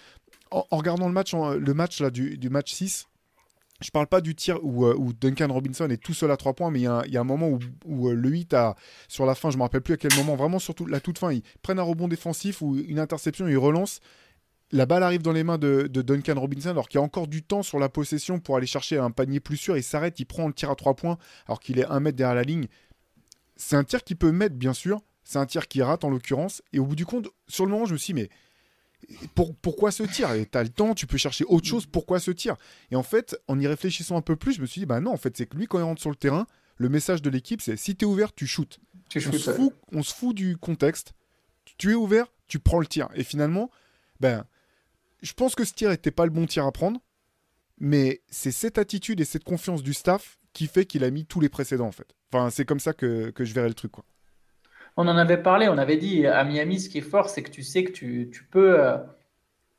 [0.51, 3.09] en, regardant le match, le match là, du, match 6,
[3.83, 6.55] je parle pas du tir où, euh, où, Duncan Robinson est tout seul à 3
[6.55, 8.75] points, mais il y, a un moment où, où euh, le 8 a,
[9.09, 11.33] sur la fin, je me rappelle plus à quel moment, vraiment surtout la toute fin,
[11.33, 14.01] ils prennent un rebond défensif ou une interception, ils relancent,
[14.73, 17.43] la balle arrive dans les mains de, Duncan Robinson alors qu'il y a encore du
[17.43, 19.77] temps sur la possession pour aller chercher un panier plus sûr.
[19.77, 22.37] Il s'arrête, il prend le tir à trois points alors qu'il est un mètre derrière
[22.37, 22.67] la ligne.
[23.57, 25.03] C'est un tir qui peut mettre, bien sûr.
[25.25, 26.63] C'est un tir qui rate en l'occurrence.
[26.73, 28.31] Et au bout du compte, sur le moment, je me suis dit, mais
[29.35, 30.31] pourquoi ce tir?
[30.51, 32.57] Tu as le temps, tu peux chercher autre chose, pourquoi ce tir?
[32.91, 35.13] Et en fait, en y réfléchissant un peu plus, je me suis dit, bah non,
[35.13, 37.61] en fait, c'est que lui, quand il rentre sur le terrain, le message de l'équipe,
[37.61, 38.79] c'est si tu es ouvert, tu shootes.
[39.15, 41.13] on, se fout, on se fout du contexte.
[41.77, 43.09] Tu es ouvert, tu prends le tir.
[43.15, 43.71] Et finalement,
[44.21, 44.45] ben
[45.23, 47.01] je pense que ce tir n'était pas le bon tir à prendre,
[47.79, 51.41] mais c'est cette attitude et cette confiance du staff qui fait qu'il a mis tous
[51.41, 52.15] les précédents en fait.
[52.33, 54.05] Enfin, c'est comme ça que, je verrai le truc quoi.
[54.97, 57.51] On en avait parlé, on avait dit à Miami, ce qui est fort, c'est que
[57.51, 58.99] tu sais que tu, tu peux, euh,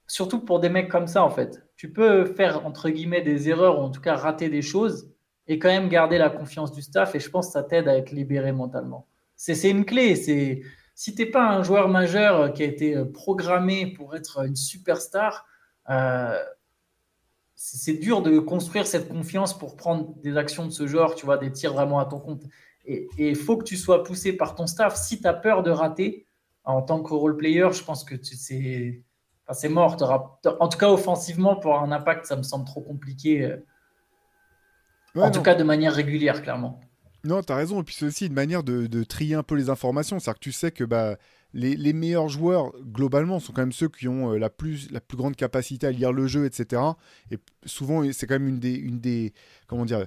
[0.07, 3.79] surtout pour des mecs comme ça, en fait, tu peux faire, entre guillemets, des erreurs,
[3.79, 5.11] ou en tout cas rater des choses,
[5.47, 7.97] et quand même garder la confiance du staff, et je pense que ça t'aide à
[7.97, 9.05] être libéré mentalement.
[9.35, 10.61] C'est une clé, c'est
[11.01, 14.55] si tu n'es pas un joueur majeur qui a été euh, programmé pour être une
[14.55, 15.47] superstar,
[15.89, 16.39] euh,
[17.55, 21.39] c'est dur de construire cette confiance pour prendre des actions de ce genre, tu vois,
[21.39, 22.43] des tirs vraiment à ton compte.
[22.85, 24.95] Et il faut que tu sois poussé par ton staff.
[24.95, 26.27] Si tu as peur de rater,
[26.65, 29.01] en tant que role player, je pense que c'est
[29.47, 29.97] enfin, mort.
[30.59, 33.43] En tout cas, offensivement, pour un impact, ça me semble trop compliqué.
[33.43, 33.57] Euh,
[35.15, 36.79] en tout cas, de manière régulière, clairement.
[37.23, 37.81] Non, tu as raison.
[37.81, 40.19] Et puis c'est aussi une manière de, trier un peu les informations.
[40.19, 41.17] C'est-à-dire que tu sais que bah,
[41.53, 45.17] les, meilleurs joueurs, globalement, sont quand même ceux qui ont euh, la, plus, la plus
[45.17, 46.81] grande capacité à lire le jeu, etc.
[47.29, 49.33] Et souvent, c'est quand même une des, une des.
[49.67, 50.05] Comment dire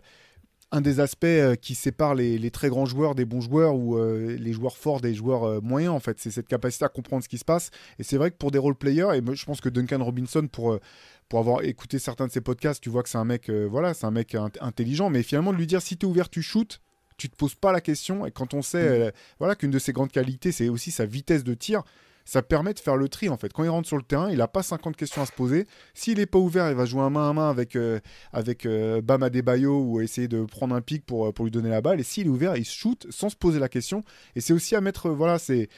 [0.72, 4.36] un des aspects euh, qui sépare les, très grands joueurs des bons joueurs ou euh,
[4.36, 7.38] les joueurs forts des joueurs moyens en fait c'est cette capacité à comprendre ce qui
[7.38, 10.02] se passe et c'est vrai que pour des role players et je pense que Duncan
[10.02, 10.76] Robinson pour
[11.28, 14.06] pour avoir écouté certains de ses podcasts tu vois que c'est un mec voilà c'est
[14.06, 16.80] un mec intelligent mais finalement de lui dire si tu es ouvert tu shootes
[17.16, 18.26] tu te poses pas la question.
[18.26, 19.02] Et quand on sait mm.
[19.02, 21.82] euh, voilà, qu'une de ses grandes qualités, c'est aussi sa vitesse de tir,
[22.24, 23.52] ça permet de faire le tri en fait.
[23.52, 25.66] Quand il rentre sur le terrain, il n'a pas 50 questions à se poser.
[25.92, 28.00] S'il n'est pas ouvert, il va jouer un main à main avec, euh,
[28.32, 31.82] avec euh, Bam Adebayo ou essayer de prendre un pic pour, pour lui donner la
[31.82, 32.00] balle.
[32.00, 34.02] Et s'il est ouvert, il shoot sans se poser la question.
[34.36, 35.68] Et c'est aussi à mettre, voilà, c'est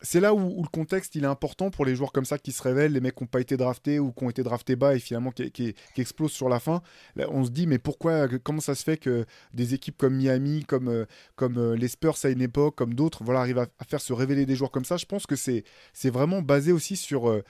[0.00, 2.62] c'est là où, le contexte il est important pour les joueurs comme ça qui se
[2.62, 4.98] révèlent, les mecs qui n'ont pas été draftés ou qui ont été draftés bas et
[4.98, 6.82] finalement qui, explosent sur la fin.
[7.16, 10.88] on se dit mais pourquoi, comment ça se fait que des équipes comme Miami, comme,
[10.88, 11.04] euh,
[11.36, 14.46] comme euh, les Spurs à une époque, comme d'autres, voilà, arrivent à, faire se révéler
[14.46, 14.96] des joueurs comme ça?
[14.96, 15.64] Je pense que c'est
[16.04, 17.42] vraiment basé aussi sur euh,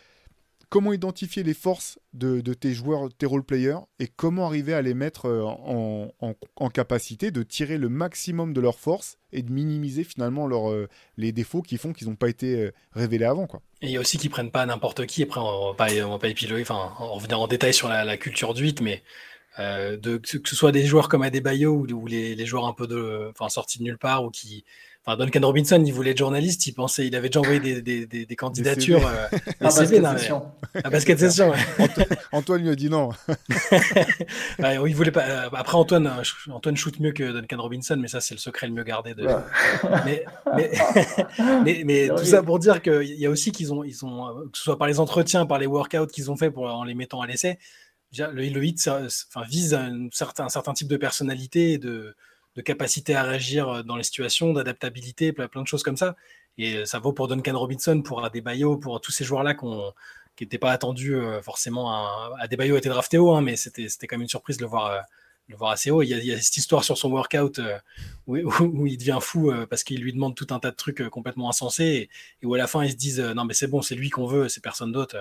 [0.68, 4.94] comment identifier les forces de, tes joueurs, tes role players, et comment arriver à les
[4.94, 10.48] mettre euh, en, capacité de tirer le maximum de leurs forces et de minimiser finalement
[10.50, 13.46] euh, les défauts qui font qu'ils n'ont pas été euh, révélés avant.
[13.46, 13.62] Quoi.
[13.80, 16.18] Et il y a aussi qu'ils prennent pas n'importe qui, après on va pas, va
[16.18, 19.02] pas épiloguer, enfin on revenir en détail sur la, culture 8, mais
[19.56, 23.30] que ce soit des joueurs comme Adebayo ou, ou les, les, joueurs un peu de,
[23.30, 24.64] enfin, sortis de nulle part ou qui,
[25.16, 29.06] Duncan Robinson, il voulait être journaliste, il pensait, il avait déjà envoyé des, candidatures.
[29.60, 30.42] à basket session.
[30.74, 31.52] À basket session,
[32.32, 33.10] Antoine lui a dit non.
[34.58, 35.24] il voulait pas.
[35.24, 38.66] Euh, après, Antoine, euh, Antoine shoot mieux que Duncan Robinson, mais ça, c'est le secret
[38.66, 39.14] le mieux gardé.
[39.14, 39.26] De...
[40.04, 40.24] mais,
[41.84, 44.58] mais, tout ça pour dire qu'il y a aussi qu'ils ont, ils ont, euh, que
[44.58, 47.20] ce soit par les entretiens, par les workouts qu'ils ont fait pour, en les mettant
[47.20, 47.58] à l'essai,
[48.16, 52.14] le, le hit enfin, vise un certain, un certain type de personnalité et de
[52.58, 56.16] de capacité à réagir euh, dans les situations, d'adaptabilité, plein, de choses comme ça.
[56.58, 59.64] Et euh, ça vaut pour Duncan Robinson, pour Adebayo, pour tous ces joueurs-là qui
[60.44, 61.92] n'étaient pas attendus euh, forcément.
[61.92, 62.32] À...
[62.40, 65.04] Adebayo était drafté haut, hein, mais c'était quand même une surprise de le voir,
[65.46, 66.02] le voir assez haut.
[66.02, 67.60] Il y, a, cette histoire sur son workout
[68.26, 72.10] où, il devient fou parce qu'il lui demande tout un tas de trucs complètement insensés
[72.42, 74.26] et, où à la fin ils se disent non mais c'est bon, c'est lui qu'on
[74.26, 75.16] veut, c'est personne d'autre.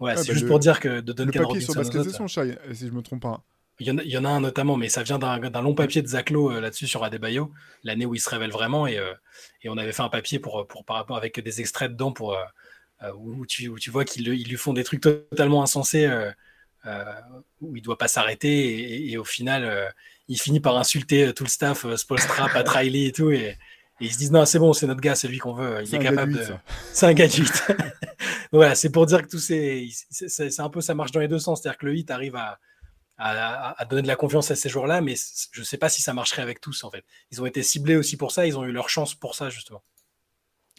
[0.00, 1.84] Ouais, c'est bah, juste pour dire que de Duncan Robinson.
[1.84, 3.44] si je me trompe pas.
[3.80, 6.60] Il y, en a, un notamment, mais ça vient d'un long papier de Zaclo euh,
[6.60, 7.50] là-dessus sur Adebayo,
[7.82, 8.86] l'année où il se révèle vraiment.
[8.86, 9.12] Et, euh,
[9.62, 12.34] et, on avait fait un papier pour, pour, par rapport avec des extraits dedans pour,
[12.34, 16.08] euh, où, tu, où, tu, vois qu'ils lui font des trucs totalement insensés,
[17.60, 19.10] où il doit pas s'arrêter.
[19.10, 19.92] Et, au final,
[20.28, 23.32] il finit par insulter tout le staff, Spolstra, Pat Riley et tout.
[23.32, 23.58] Et,
[24.00, 25.82] ils se disent non, c'est bon, c'est notre gars, c'est lui qu'on veut.
[25.84, 26.44] Il est, capable de.
[26.92, 27.32] C'est un gars de
[28.52, 29.86] voilà, c'est pour dire que tout c'est.
[30.10, 31.62] C'est un peu ça marche dans les deux sens.
[31.62, 32.58] C'est-à-dire que le hit arrive à
[33.16, 35.14] à, donner de la confiance à ces joueurs-là, mais
[35.52, 37.04] je ne sais pas si ça marcherait avec tous en fait.
[37.30, 39.82] Ils ont été ciblés aussi pour ça, ils ont eu leur chance pour ça justement.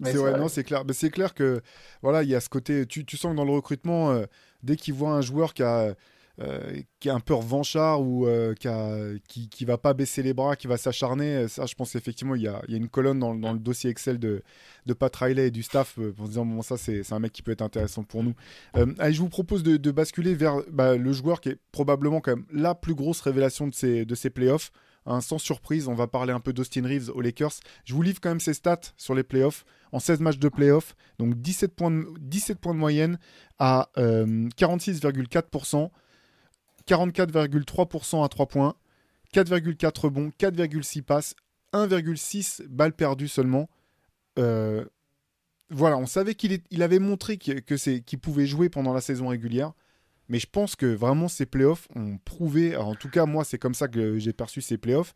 [0.03, 0.83] C'est non, c'est clair.
[0.83, 1.61] Mais c'est clair que
[2.01, 2.85] voilà, il y a ce côté.
[2.85, 4.25] Tu, tu sens que dans le recrutement, euh,
[4.61, 5.95] dès qu'ils voient un joueur qui a
[6.41, 8.53] euh, qui est un peu revanchard ou euh,
[9.29, 11.47] qui, qui, va pas baisser les bras, qui va s'acharner.
[11.47, 14.19] Ça, je pense effectivement, il y a, y a, une colonne dans, le dossier Excel
[14.19, 14.43] de,
[14.85, 17.31] de Pat Riley et du staff euh, pour se dire bon, ça, c'est un mec
[17.31, 18.33] qui peut être intéressant pour nous.
[18.73, 22.75] allez, je vous propose de, basculer vers bah, le joueur qui est probablement quand la
[22.75, 24.73] plus grosse révélation de ces, de ces playoffs.
[25.21, 27.53] Sans surprise, on va parler un peu d'Austin Reeves aux Lakers.
[27.85, 29.63] Je vous livre quand même ses stats sur les playoffs.
[29.91, 33.19] En 16 matchs de playoffs, donc 17 points de, 17 points de moyenne
[33.57, 35.91] à 46,4%.
[36.87, 38.75] 44,3% à 3 points,
[39.33, 41.35] 4,4 rebonds, 4,6 passes,
[41.73, 43.69] 1,6 balles perdues seulement.
[44.39, 44.85] Euh,
[45.69, 49.73] voilà, on savait qu'il il avait montré qu'il pouvait jouer pendant la saison régulière.
[50.27, 53.75] Mais je pense que vraiment ces playoffs ont prouvé, en tout cas moi c'est comme
[53.75, 55.13] ça que j'ai perçu ces playoffs,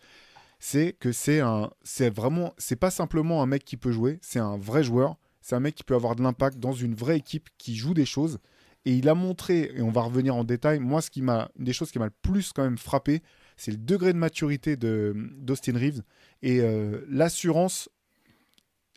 [0.60, 4.40] c'est que c'est un, c'est vraiment, c'est pas simplement un mec qui peut jouer, c'est
[4.40, 7.50] un vrai joueur, c'est un mec qui peut avoir de l'impact dans une vraie équipe
[7.58, 8.40] qui joue des choses.
[8.90, 11.74] Et il a montré, et on va revenir en détail, moi, ce qui m'a, des
[11.74, 13.22] choses qui m'a le plus quand même frappé,
[13.56, 16.02] c'est le degré de maturité d'Austin Reeves
[16.42, 17.88] et euh, l'assurance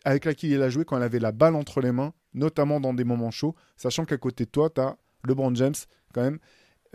[0.03, 2.95] avec laquelle il a joué quand il avait la balle entre les mains, notamment dans
[2.95, 5.75] des moments chauds, sachant qu'à côté de toi, tu as LeBron James,
[6.11, 6.39] quand même.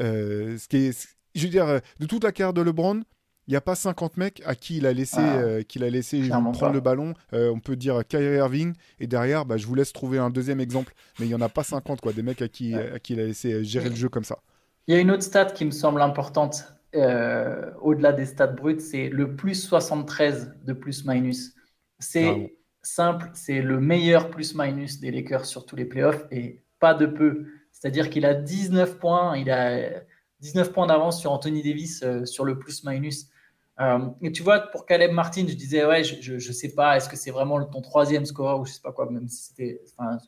[0.01, 0.91] Euh, ce qui
[1.37, 3.03] je veux dire, euh, de toute la carrière de LeBron,
[3.49, 5.91] il n'y a pas 50 mecs à qui il a laissé, Ah, euh, qu'il a
[5.91, 6.71] laissé prendre pas.
[6.71, 7.15] le ballon.
[7.33, 10.61] Euh, on peut dire Kyrie Irving, et derrière, bah, je vous laisse trouver un deuxième
[10.61, 10.95] exemple.
[11.19, 12.93] Mais il n'y en a pas 50, quoi, des mecs à qui, Ouais.
[12.93, 14.39] à qui il a laissé euh, gérer le jeu comme ça.
[14.87, 18.81] Il y a une autre stat qui me semble importante, euh, au-delà des stats brutes,
[18.81, 21.55] c'est le plus 73 de plus-minus.
[21.99, 22.49] C'est Bravo.
[22.83, 27.47] simple, c'est le meilleur plus-minus des Lakers sur tous les playoffs et pas de peu.
[27.73, 29.91] C'est-à-dire qu'il a 19 points, il a
[30.41, 33.29] 19 points d'avance sur Anthony Davis euh, sur le plus-minus.
[33.81, 37.09] Euh, et tu vois, pour Caleb Martin, je disais, ouais, je, je sais pas, est-ce
[37.09, 39.81] que c'est vraiment ton troisième scoreur ou je sais pas quoi, même si c'était.
[39.97, 40.19] enfin,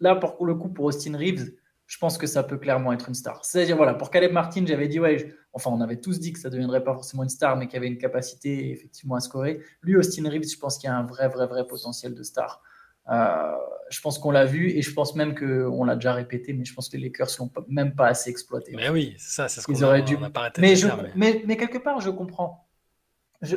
[0.00, 1.52] Là, pour le coup, pour Austin Reeves,
[1.86, 3.44] je pense que ça peut clairement être une star.
[3.44, 6.38] C'est-à-dire, voilà, pour Caleb Martin, j'avais dit, ouais, je- enfin, on avait tous dit que
[6.38, 9.20] ça ne deviendrait pas forcément une star, mais qu'il y avait une capacité effectivement à
[9.20, 9.60] scorer.
[9.82, 12.62] Lui, Austin Reeves, je pense qu'il y a un vrai, vrai, vrai potentiel de star.
[13.10, 13.52] Euh,
[13.90, 16.72] je pense qu'on l'a vu et je pense même qu'on l'a déjà répété, mais je
[16.74, 18.72] pense que les Lakers ne l'ont même pas assez exploité.
[18.74, 20.70] Mais oui, c'est ça, c'est ce Ils qu'on auraient dû- on n'a pas arrêté Mais,
[20.70, 21.42] de je, dire, mais- mais...
[21.46, 22.63] Mais, quelque part, je comprends.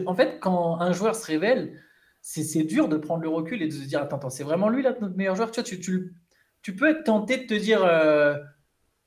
[0.06, 1.80] En fait, quand un joueur se révèle,
[2.21, 4.84] c'est dur de prendre le recul et de se dire Attends, attends, c'est vraiment lui
[4.84, 5.52] là, notre meilleur joueur?
[5.52, 6.04] Tu, vois,
[6.62, 8.36] tu, peux être tenté de te dire euh,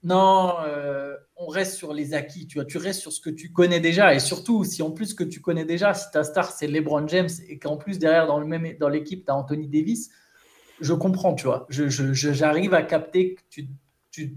[0.03, 2.47] Non, euh, on reste sur les acquis.
[2.47, 4.14] Tu, restes sur ce que tu connais déjà.
[4.14, 7.29] Et surtout, si en plus que tu connais déjà, si ta star c'est LeBron James
[7.49, 10.11] et qu'en plus derrière dans même dans l'équipe, tu as Anthony Davis,
[10.81, 11.66] je comprends, tu vois.
[11.69, 13.69] J'arrive à capter que tu,
[14.11, 14.37] tu,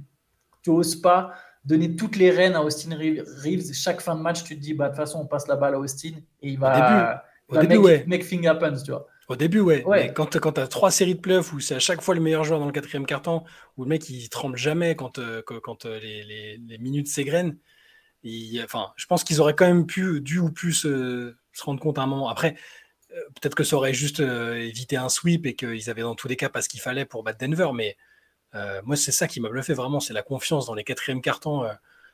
[0.62, 1.34] tu oses pas
[1.66, 3.74] donner toutes les rênes à Austin Reeves.
[3.74, 5.76] Chaque fin de match, tu te dis, bah, de toute façon, on passe la balle
[5.76, 8.04] à Austin et il va, Au il va début, make, ouais.
[8.08, 9.08] make thing happen, tu vois.
[9.30, 9.84] Au début, ouais.
[9.86, 10.08] Ouais.
[10.08, 12.44] Mais quand, tu as trois séries de playoffs où c'est à chaque fois le meilleur
[12.44, 13.44] joueur dans le quatrième carton,
[13.78, 17.08] où le mec il tremble jamais quand, euh, quand, quand, euh, les, les- les minutes
[17.08, 17.58] s'égrènent,
[18.64, 21.98] enfin, je pense qu'ils auraient quand même pu, dû ou pu se, se rendre compte
[21.98, 22.30] à un moment.
[22.30, 22.56] Après,
[23.12, 26.28] euh, peut-être que ça aurait juste euh, évité un sweep et qu'ils avaient dans tous
[26.28, 27.96] les cas pas ce qu'il fallait pour battre Denver, mais
[28.56, 31.64] euh, moi, c'est ça qui m'a bluffé vraiment, c'est la confiance dans les quatrièmes cartons.
[31.64, 31.74] euh,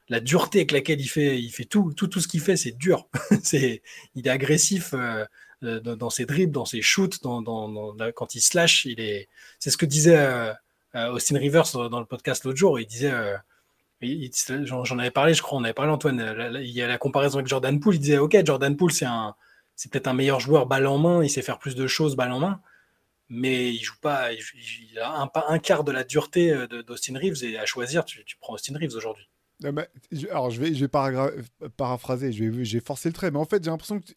[0.09, 2.71] la dureté avec laquelle il fait, il fait tout, tout, tout ce qu'il fait, c'est
[2.71, 3.07] dur.
[3.43, 3.83] c'est,
[4.15, 5.25] il est agressif euh,
[5.61, 9.27] dans, ses dribbles, dans ses shoots, dans, dans- quand il slash, il est.
[9.59, 10.17] C'est ce que disait
[10.95, 12.79] Austin Rivers dans le podcast l'autre jour.
[12.79, 13.13] Il disait,
[14.01, 16.55] j'en avais parlé, je crois, on avait parlé Antoine.
[16.61, 17.95] il y a la comparaison avec Jordan Poole.
[17.95, 19.35] Il disait, ok, Jordan Poole, c'est un,
[19.75, 21.23] c'est peut-être un meilleur joueur balle en main.
[21.23, 22.61] Il sait faire plus de choses balle en main.
[23.29, 27.43] Mais il joue pas, il, a un, quart de la dureté euh, de- d'Austin Reeves
[27.43, 29.29] et à choisir, tu, tu prends Austin Reeves aujourd'hui.
[30.31, 30.89] Alors, je vais, je vais
[31.77, 34.05] paraphraser, je vais, j'ai forcé le trait, mais en fait, j'ai l'impression que.
[34.07, 34.15] tu-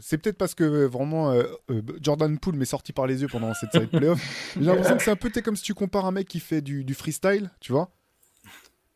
[0.00, 3.28] c'est peut-être parce que euh, vraiment euh, euh, Jordan Poole m'est sorti par les yeux
[3.28, 4.20] pendant cette série de playoffs.
[4.56, 6.82] J'ai l'impression que c'est un peu comme si tu compares un mec qui fait du,
[6.84, 7.94] du freestyle, tu vois,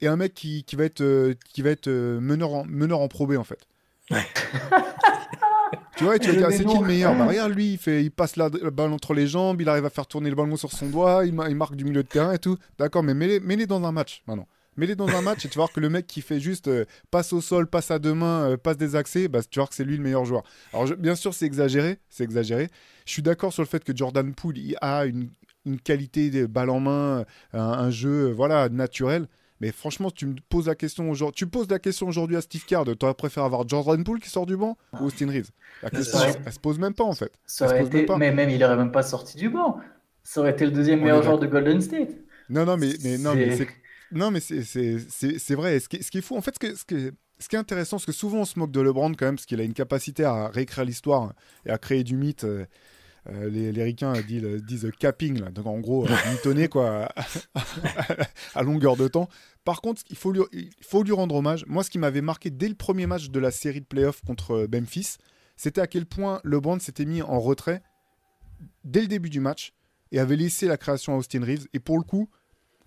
[0.01, 3.01] et un mec qui, qui va être, euh, qui va être euh, meneur, en, meneur
[3.01, 3.67] en Pro B en fait.
[4.11, 4.25] Ouais.
[6.01, 8.11] tu vois, et tu vas c'est qui le meilleur bah, Regarde, lui, il, fait, il
[8.11, 10.89] passe la, balle entre les jambes, il arrive à faire tourner le ballon sur son
[10.89, 12.57] doigt, il, ma- il marque du milieu de terrain et tout.
[12.79, 14.49] D'accord, mais mets-les dans un match maintenant.
[14.79, 16.87] Mets-les dans un match et tu vas voir que le mec qui fait juste euh,
[17.11, 19.69] passe au sol, passe à deux mains, euh, passe des accès, bah, tu vas voir
[19.69, 20.43] que c'est lui le meilleur joueur.
[20.73, 22.69] Alors je- bien sûr c'est exagéré, c'est exagéré.
[23.05, 25.29] Je suis d'accord sur le fait que Jordan Poole il a une,
[25.67, 29.27] une qualité de balle en main, un, un jeu euh, voilà naturel.
[29.61, 32.65] Mais franchement, tu me poses la question aujourd'hui, tu poses la question aujourd'hui à Steve
[32.65, 35.51] Kerr, tu préféré avoir Jordan Poole qui sort du banc ou Austin Reeves?
[35.83, 37.31] La question, elle, elle se pose même pas en fait.
[37.45, 38.17] Ça aurait été, pas.
[38.17, 39.79] mais même, il aurait même pas sorti du banc.
[40.23, 42.11] Ça aurait été le deuxième On meilleur joueur de Golden State.
[42.49, 43.69] Non, non, mais, mais, non, mais C'est-.
[44.13, 45.79] Non, mais c'est- vrai.
[45.79, 47.59] Ce qui, ce qui est fou, en fait, ce, que- ce, que- ce qui est
[47.59, 49.73] intéressant, c'est que souvent on se moque de LeBron quand même, parce qu'il a une
[49.75, 51.33] capacité à réécrire l'histoire
[51.65, 52.45] et à créer du mythe.
[53.29, 55.51] Euh, euh, les, les ricains disent, disent euh, capping, là.
[55.51, 57.09] donc en gros, euh, mitonner quoi,
[58.55, 59.29] à longueur de temps.
[59.65, 61.65] Par contre, il faut, lui, il faut lui rendre hommage.
[61.67, 64.53] Moi, ce qui m'avait marqué dès le premier match de la série de playoffs contre
[64.53, 65.17] euh, Memphis,
[65.57, 67.83] c'était à quel point LeBron s'était mis en retrait
[68.85, 69.73] dès le début du match
[70.13, 71.67] et avait laissé la création à Austin Reeves.
[71.75, 72.31] Et pour le coup,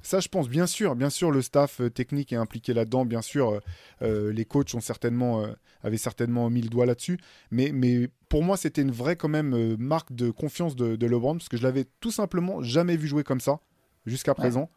[0.04, 3.06] ça, je pense, bien sûr, bien sûr, le staff euh, technique est impliqué là-dedans.
[3.06, 3.60] Bien sûr, euh,
[4.02, 7.18] euh, les coachs ont certainement, euh, avaient certainement mis le doigt là-dessus.
[7.50, 11.08] Mais, mais pour moi, c'était une vraie quand même euh, marque de confiance de, de
[11.08, 13.62] LeBron parce que je l'avais tout simplement jamais vu jouer comme ça
[14.06, 14.70] jusqu'à présent.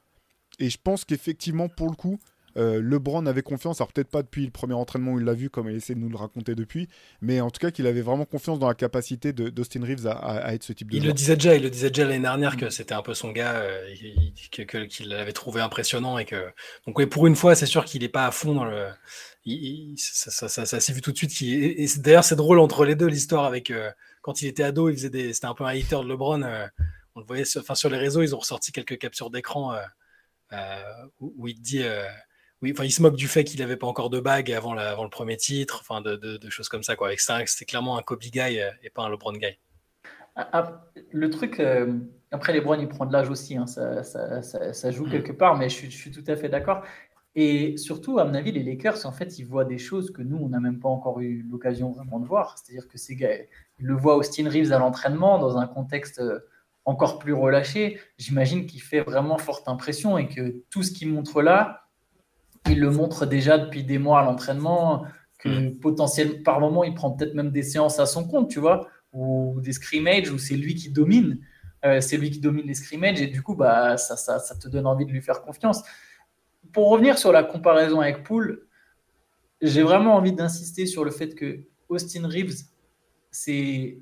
[0.60, 2.18] Et je pense qu'effectivement, pour le coup,
[2.56, 3.80] euh, LeBron avait confiance.
[3.80, 6.00] Alors peut-être pas depuis le premier entraînement où il l'a vu, comme il essaie de
[6.00, 6.88] nous le raconter depuis,
[7.20, 10.36] mais en tout cas qu'il avait vraiment confiance dans la capacité d'Austin Reeves à, à-
[10.48, 11.08] à être ce type de Il joueur.
[11.08, 13.54] le disait déjà, il le disait déjà l'année dernière que c'était un peu son gars,
[13.56, 13.94] euh,
[14.88, 16.46] qu'il l'avait trouvé impressionnant et que
[16.86, 18.88] donc ouais, pour une fois, c'est sûr qu'il n'est pas à fond dans le.
[19.44, 21.40] il- il- ça ça- ça- ça s'est vu tout de suite.
[21.42, 23.90] et d'ailleurs, c'est drôle entre les deux l'histoire avec euh,
[24.22, 26.42] quand il était ado, il faisait des, c'était un peu un hater de LeBron.
[27.14, 29.74] on le voyait, sur, enfin sur les réseaux, ils ont ressorti quelques captures d'écran
[30.52, 30.82] euh,
[31.20, 31.82] où, où il dit.
[31.82, 32.04] euh,
[32.62, 34.90] oui, enfin, il se moque du fait qu'il n'avait pas encore de bague avant, la-
[34.90, 37.08] avant le premier titre, enfin, de, de- de choses comme ça, quoi.
[37.08, 39.58] Avec ça, c'était clairement un Kobe guy euh, et pas un LeBron guy.
[40.36, 41.92] Ah, ah, le truc, euh,
[42.30, 45.10] après les Browns, il prend de l'âge aussi, hein, ça, ça, ça, joue Mm.
[45.10, 46.82] quelque part, mais je suis, je suis tout à fait d'accord.
[47.34, 50.38] Et surtout, à mon avis, les Lakers, en fait, ils voient des choses que nous,
[50.38, 52.56] on n'a même pas encore eu l'occasion vraiment de voir.
[52.58, 53.34] C'est-à-dire que ces gars,
[53.78, 56.40] ils le voient Austin Reeves à l'entraînement dans un contexte euh,
[56.86, 58.00] encore plus relâché.
[58.16, 61.86] J'imagine qu'il fait vraiment forte impression et que tout ce qu'il montre là,
[62.68, 65.05] il le montre déjà depuis des mois à l'entraînement,
[65.38, 68.88] que potentiellement, par moment, il prend peut-être même des séances à son compte, tu vois,
[69.12, 71.38] ou des scrimmages où c'est lui qui domine.
[71.85, 74.68] Euh, c'est lui qui domine les scrimmages et du coup, bah, ça, ça, ça te
[74.68, 75.83] donne envie de lui faire confiance.
[76.72, 78.66] Pour revenir sur la comparaison avec Poole,
[79.62, 82.64] j'ai vraiment envie d'insister sur le fait que Austin Reeves,
[83.31, 83.98] c'est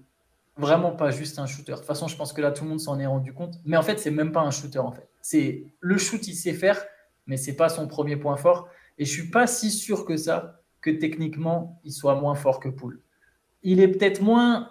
[0.56, 1.72] vraiment pas juste un shooter.
[1.72, 3.56] De toute façon, je pense que là, tout le monde s'en est rendu compte.
[3.64, 5.08] Mais en fait, c'est même pas un shooter, en fait.
[5.20, 6.84] C'est le shoot, il sait faire,
[7.26, 8.68] mais c'est pas son premier point fort.
[8.98, 12.68] Et je suis pas si sûr que ça, que techniquement, il soit moins fort que
[12.68, 13.00] Poole.
[13.62, 14.70] Il est peut-être moins.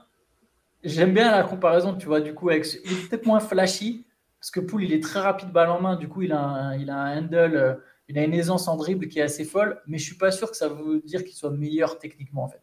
[0.84, 2.68] J'aime bien la comparaison, tu vois, du coup, avec...
[2.86, 4.06] il est peut-être moins flashy,
[4.40, 6.76] parce que Poole, il est très rapide balle en main, du coup, il a un,
[6.78, 7.74] il a un handle, euh,
[8.10, 10.52] il a une aisance en dribble qui est assez folle, mais je suis pas sûr
[10.52, 12.62] que ça veut dire qu'il soit meilleur techniquement, en fait.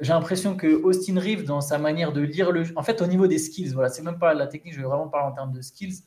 [0.00, 3.06] J'ai l'impression que Austin Reeves, dans sa manière de lire le jeu, en fait, au
[3.06, 5.52] niveau des skills, voilà, c'est même pas la technique, je vais vraiment parler en termes
[5.52, 6.02] de skills,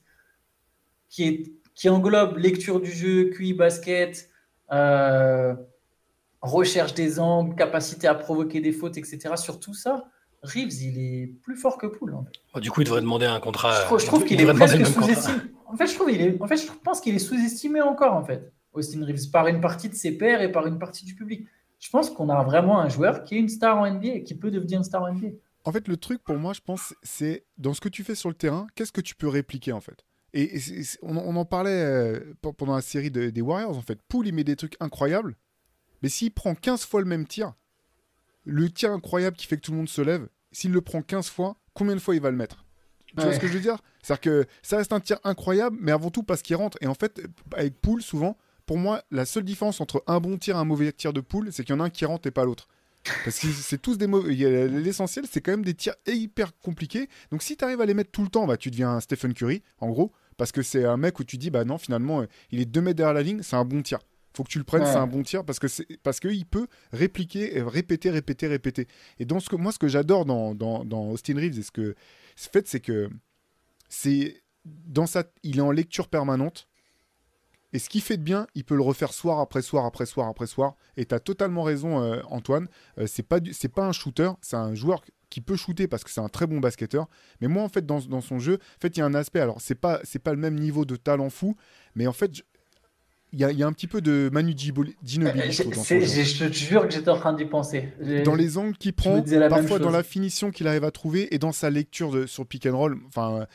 [1.07, 4.29] qui, est, qui englobe lecture du jeu, QI basket,
[4.69, 5.55] euh,
[6.41, 9.35] recherche des angles, capacité à provoquer des fautes, etc.
[9.37, 10.03] Sur tout ça,
[10.43, 12.15] Reeves, il est plus fort que Poole.
[12.15, 12.33] En fait.
[12.53, 13.79] Bon, du coup, il devrait demander un contrat.
[13.79, 15.37] Je trouve, je trouve il qu'il est presque sous-estimé.
[15.67, 18.25] En fait, je trouve il est, en fait, je pense qu'il est sous-estimé encore, en
[18.25, 21.47] fait, Austin Reeves, par une partie de ses pairs et par une partie du public.
[21.79, 24.35] Je pense qu'on a vraiment un joueur qui est une star en NBA et qui
[24.35, 25.29] peut devenir une star en NBA.
[25.63, 28.27] En fait, le truc pour moi, je pense, c'est dans ce que tu fais sur
[28.27, 30.03] le terrain, qu'est-ce que tu peux répliquer en fait?
[30.33, 30.59] Et,
[31.01, 33.99] on, on en parlait euh, pe- pendant la série de- des Warriors en fait.
[34.07, 35.35] Poole, il met des trucs incroyables,
[36.03, 37.53] mais s'il prend 15 fois le même tir,
[38.45, 41.29] le tir incroyable qui fait que tout le monde se lève, s'il le prend 15
[41.29, 42.65] fois, combien de fois il va le mettre?
[43.07, 43.77] Tu vois ce que je veux dire?
[44.03, 46.77] C'est-à-dire que ça reste un tir incroyable, mais avant tout parce qu'il rentre.
[46.81, 47.21] Et en fait,
[47.55, 48.37] avec Poole, souvent,
[48.67, 51.51] pour moi, la seule différence entre un bon tir et un mauvais tir de Poole,
[51.51, 52.67] c'est qu'il y en a un qui rentre et pas l'autre.
[53.23, 54.35] Parce que c'est tous des mauvais.
[54.67, 57.09] L'essentiel, c'est quand même des tirs hyper compliqués.
[57.31, 59.33] Donc si tu arrives à les mettre tout le temps, bah, tu deviens un Stephen
[59.33, 60.11] Curry, en gros.
[60.39, 62.81] Parce que c'est un mec où tu dis, bah non, finalement, euh, il est 2
[62.81, 63.99] mètres derrière la ligne, c'est un bon tir.
[64.35, 64.87] Faut que tu le prennes, Ouais.
[64.91, 68.87] c'est un bon tir parce que c'est parce qu'il peut répliquer, euh, répéter, répéter, répéter.
[69.19, 71.71] Et dans ce que moi, ce que j'adore dans, dans, dans Austin Reeves, et ce
[71.71, 71.93] que
[72.37, 73.09] ce fait, c'est que
[73.89, 76.67] c'est dans sa, il est en lecture permanente.
[77.73, 80.27] Et ce qu'il fait de bien, il peut le refaire soir après soir après soir
[80.27, 80.75] après soir.
[80.97, 82.67] Et tu as totalement raison, euh, Antoine.
[82.97, 86.03] Euh, c'est pas du- c'est pas un shooter, c'est un joueur qui peut shooter parce
[86.03, 87.07] que c'est un très bon basketteur.
[87.41, 89.39] Mais moi, en fait, dans, dans son jeu, en fait, il y a un aspect.
[89.39, 91.55] Alors, c'est pas c'est pas le même niveau de talent fou,
[91.95, 92.31] mais en fait,
[93.31, 95.79] il y, a, il y a un petit peu de Manu Ginobili, je trouve, dans
[95.81, 97.89] son C'est- jeu j'ai- Je te jure que j'étais en train d'y penser.
[98.25, 101.51] Dans les angles qu'il prend, parfois dans la finition qu'il arrive à trouver et dans
[101.51, 102.97] sa lecture de, sur pick and roll.
[103.07, 103.45] Enfin,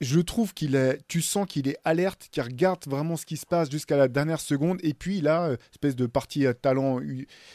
[0.00, 3.46] je trouve qu'il est, tu sens qu'il est alerte, qu'il regarde vraiment ce qui se
[3.46, 4.78] passe jusqu'à la dernière seconde.
[4.82, 7.00] Et puis il a euh, espèce de partie à talent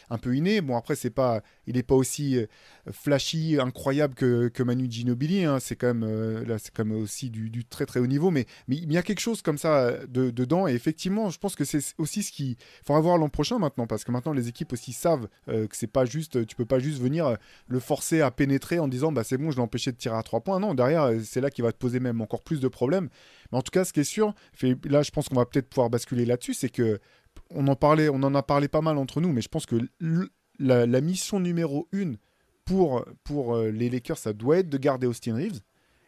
[0.09, 0.59] un peu inné.
[0.61, 2.45] Bon après c'est pas, il n'est pas aussi euh,
[2.91, 5.45] flashy, incroyable que, que Manu Ginobili.
[5.45, 5.59] hein.
[5.59, 8.29] C'est quand même euh, là, c'est quand même aussi du, très très haut niveau.
[8.31, 10.67] Mais mais il y a quelque chose comme ça euh, de- dedans.
[10.67, 14.03] Et effectivement, je pense que c'est aussi ce qui faudra voir l'an prochain maintenant parce
[14.03, 16.99] que maintenant les équipes aussi savent euh, que c'est pas juste, tu peux pas juste
[17.01, 20.15] venir le forcer à pénétrer en disant bah c'est bon, je l'ai empêché de tirer
[20.17, 20.59] à trois points.
[20.59, 23.09] Non, derrière c'est là qu'il va te poser même encore plus de problèmes.
[23.51, 24.33] Mais en tout cas, ce qui est sûr,
[24.85, 26.99] là je pense qu'on va peut-être pouvoir basculer là-dessus, c'est que
[27.49, 29.75] on en parlait, on en a parlé pas mal entre nous, mais je pense que
[30.59, 32.17] la, la mission numéro une
[32.65, 35.59] pour pour euh, les Lakers, ça doit être de garder Austin Reeves.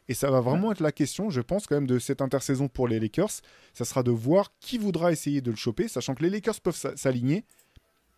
[0.07, 2.87] Et ça va vraiment être la question, je pense, quand même, de cette intersaison pour
[2.87, 3.41] les Lakers.
[3.73, 6.75] Ça sera de voir qui voudra essayer de le choper, sachant que les Lakers peuvent
[6.75, 7.43] s'a- s'aligner.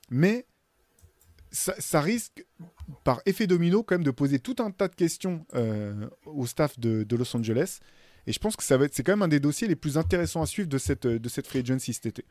[0.10, 0.46] Mais
[1.50, 2.46] ça, ça risque,
[3.06, 6.78] par effet domino, quand même, de poser tout un tas de questions euh, au staff
[6.78, 7.80] de, de Los Angeles.
[8.26, 9.98] Et je pense que ça va être, c'est quand même un des dossiers les plus
[9.98, 12.26] intéressants à suivre de cette, de cette free agency cet été.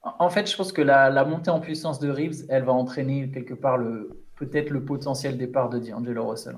[0.00, 3.30] En fait, je pense que la, la montée en puissance de Reeves, elle va entraîner
[3.30, 6.56] quelque part le peut-être le potentiel départ de D'Angelo Russell.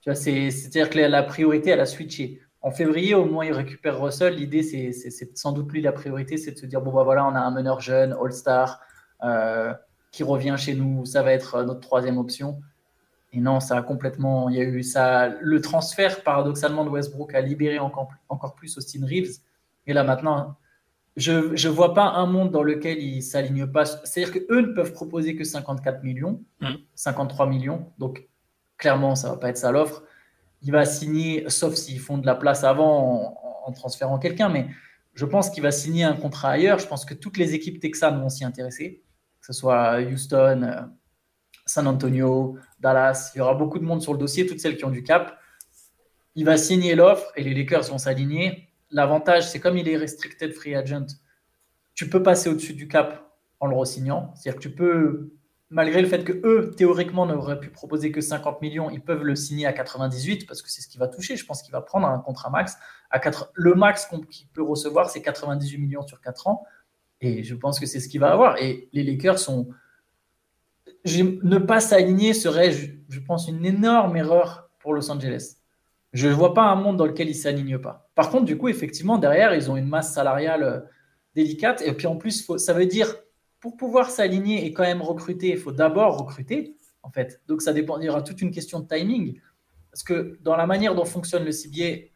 [0.00, 2.40] Tu vois, c'est, c'est-à-dire que la, priorité, elle a switché.
[2.62, 4.34] En février, au moins, il récupère Russell.
[4.34, 4.92] L'idée, c'est,
[5.36, 7.50] sans doute lui la priorité, c'est de se dire bon bah voilà, on a un
[7.50, 8.80] meneur jeune, All-Star,
[9.22, 9.72] euh,
[10.10, 11.04] qui revient chez nous.
[11.04, 12.60] Ça va être notre troisième option.
[13.32, 14.48] Et non, ça a complètement.
[14.48, 15.28] Il y a eu ça.
[15.40, 19.38] Le transfert, paradoxalement, de Westbrook a libéré encore, encore plus Austin Reeves.
[19.86, 20.56] Et là maintenant,
[21.16, 23.84] je ne vois pas un monde dans lequel ils ne s'alignent pas.
[23.84, 26.74] C'est-à-dire qu'eux ne peuvent proposer que 54 millions, Mm.
[26.94, 27.92] 53 millions.
[27.98, 28.28] Donc,
[28.76, 30.02] clairement, ça ne va pas être ça l'offre.
[30.62, 33.34] Il va signer, sauf s'ils font de la place avant
[33.64, 34.68] en, en transférant quelqu'un, mais
[35.14, 36.78] je pense qu'il va signer un contrat ailleurs.
[36.78, 39.02] Je pense que toutes les équipes texanes vont s'y intéresser,
[39.40, 40.80] que ce soit Houston, euh,
[41.66, 43.32] San Antonio, Dallas.
[43.34, 45.36] Il y aura beaucoup de monde sur le dossier, toutes celles qui ont du cap.
[46.36, 48.68] il va signer l'offre et les Lakers vont s'aligner.
[48.90, 51.06] L'avantage, c'est comme il est restricted free agent,
[51.94, 54.32] tu peux passer au-dessus du cap en le re-signant.
[54.34, 55.32] C'est-à-dire que tu peux,
[55.68, 59.36] malgré le fait que eux, théoriquement, n'auraient pu proposer que 50 millions, ils peuvent le
[59.36, 61.36] signer à 98 parce que c'est ce qui va toucher.
[61.36, 62.76] Je pense qu'il va prendre un contrat max.
[63.10, 63.52] À 4...
[63.54, 66.64] Le max qu'il peut recevoir, c'est 98 millions sur 4 ans.
[67.20, 68.56] Et je pense que c'est ce qu'il va avoir.
[68.56, 69.68] Et les Lakers sont.
[71.04, 75.59] Ne pas s'aligner serait, je pense, une énorme erreur pour Los Angeles.
[76.12, 78.10] Je ne vois pas un monde dans lequel ils ne s'alignent pas.
[78.14, 80.80] Par contre, du coup, effectivement, derrière, ils ont une masse salariale euh,
[81.34, 81.82] délicate.
[81.82, 83.14] Et puis en plus, ça veut dire,
[83.60, 87.40] pour pouvoir s'aligner et quand même recruter, il faut d'abord recruter, en fait.
[87.46, 89.40] Donc ça dépend, il y aura toute une question de timing.
[89.90, 92.12] Parce que dans la manière dont fonctionne le cibier,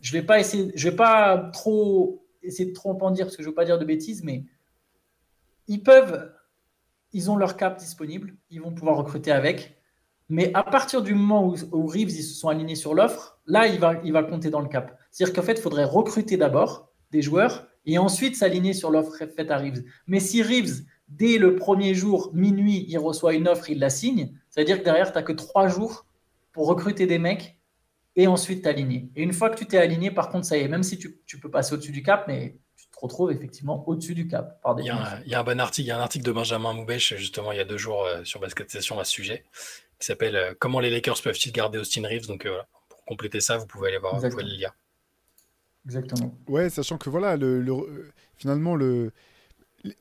[0.00, 3.36] je ne vais pas essayer, je vais pas trop essayer de trop en dire parce
[3.36, 4.44] que je ne veux pas dire de bêtises, mais
[5.66, 6.32] ils peuvent,
[7.12, 9.77] ils ont leur cap disponible, ils vont pouvoir recruter avec.
[10.28, 13.66] Mais à partir du moment où, où Reeves ils se sont alignés sur l'offre, là,
[13.66, 14.98] il va, il va compter dans le cap.
[15.10, 19.50] C'est-à-dire qu'en fait, il faudrait recruter d'abord des joueurs et ensuite s'aligner sur l'offre faite
[19.50, 19.82] à Reeves.
[20.06, 24.34] Mais si Reeves, dès le premier jour, minuit, il reçoit une offre, il la signe,
[24.50, 26.04] ça veut dire que derrière, tu n'as que trois jours
[26.52, 27.58] pour recruter des mecs
[28.16, 29.10] et ensuite t'aligner.
[29.16, 31.20] Et une fois que tu t'es aligné, par contre, ça y est, même si tu,
[31.24, 34.60] tu peux passer au-dessus du cap, mais tu te retrouves effectivement au-dessus du cap.
[34.78, 36.24] il, y a un, il, y a un, bon article, il y a un article
[36.24, 39.12] de Benjamin Moubèche, justement, il y a deux jours euh, sur Basket Session à ce
[39.12, 39.44] sujet,
[39.98, 42.26] qui s'appelle euh, Comment les Lakers peuvent-ils garder Austin Reeves?
[42.26, 44.72] Donc euh, voilà, pour compléter ça, vous pouvez aller voir, vous pouvez le lire.
[45.84, 46.34] Exactement.
[46.48, 49.12] Ouais, sachant que voilà, le, finalement, le,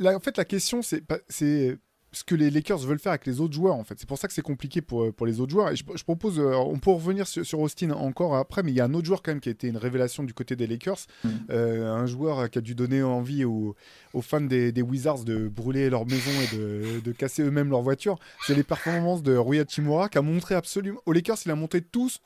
[0.04, 1.78] en fait, la question, c'est
[2.12, 3.96] ce que les Lakers veulent faire avec les autres joueurs en fait.
[3.98, 5.72] C'est pour ça que c'est compliqué pour, pour les autres joueurs.
[5.72, 8.86] Et je, propose, euh, on peut revenir sur, Austin encore après, mais il y a
[8.86, 11.30] un autre joueur quand même qui a été une révélation du côté des Lakers, mm.
[11.50, 13.76] euh, un joueur qui a dû donner envie aux,
[14.14, 17.82] aux fans des, des, Wizards de brûler leur maison et de, de casser eux-mêmes leur
[17.82, 18.18] voiture.
[18.46, 21.02] C'est les performances de Rui Hachimura qui a montré absolument.
[21.06, 22.20] Aux Lakers, il a montré tout ce,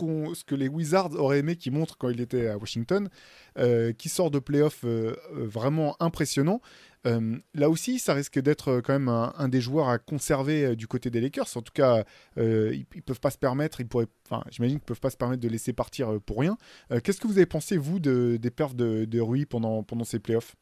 [0.45, 3.09] que les Wizards auraient aimé qu'il montre quand il était à Washington,
[3.57, 4.85] euh, qui sort de playoffs
[5.31, 6.61] vraiment impressionnant.
[7.07, 10.75] Euh, là aussi, ça risque d'être euh, quand même un, des joueurs à conserver euh,
[10.75, 11.47] du côté des Lakers.
[11.55, 12.03] En tout cas,
[12.37, 15.41] ils, ne peuvent pas se permettre, ils pourraient, enfin, j'imagine qu'ils peuvent pas se permettre
[15.41, 16.57] de laisser partir pour rien.
[17.03, 20.55] Qu'est-ce que vous avez pensé vous de, des perfs de, Rui pendant ces playoffs?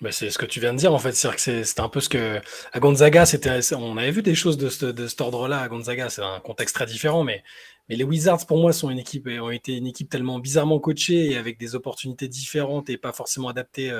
[0.00, 2.40] Bah, c'est ce que tu viens de dire en fait, c'est un peu ce que
[2.72, 3.24] à Gonzaga,
[3.76, 6.74] on avait vu des choses de, ce, de cet ordre-là à Gonzaga, c'est un contexte
[6.74, 7.42] très différent, mais
[7.88, 11.32] mais les Wizards pour moi sont une équipe ont été une équipe tellement bizarrement coachée
[11.32, 13.90] et avec des opportunités différentes et pas forcément adaptées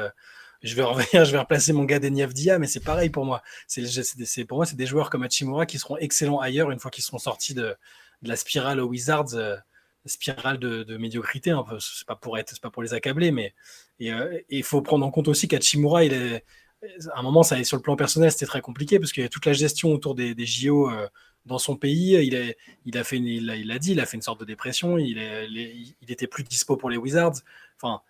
[0.62, 3.42] je vais revenir, je vais replacer mon gars Denief Dia, mais c'est pareil pour moi.
[3.66, 7.04] C'est, pour moi, c'est des joueurs comme Hachimura qui seront excellents ailleurs une fois qu'ils
[7.04, 7.76] seront sortis de,
[8.22, 9.56] la spirale aux Wizards, euh,
[10.04, 11.54] spirale de, médiocrité.
[11.68, 11.78] Peu.
[11.80, 13.54] C'est pas pour les accabler, mais
[14.02, 17.96] euh, il faut prendre en compte aussi qu'Hachimura, à un moment, ça sur le plan
[17.96, 20.90] personnel, c'était très compliqué parce qu'il y a toute la gestion autour des, JO.
[20.90, 21.08] Euh,
[21.46, 24.44] dans son pays, il, a fait, il, a, dit, il a fait une sorte de
[24.44, 24.98] dépression.
[24.98, 27.36] Il, il était plus dispo pour les Wizards.
[27.80, 28.02] Enfin,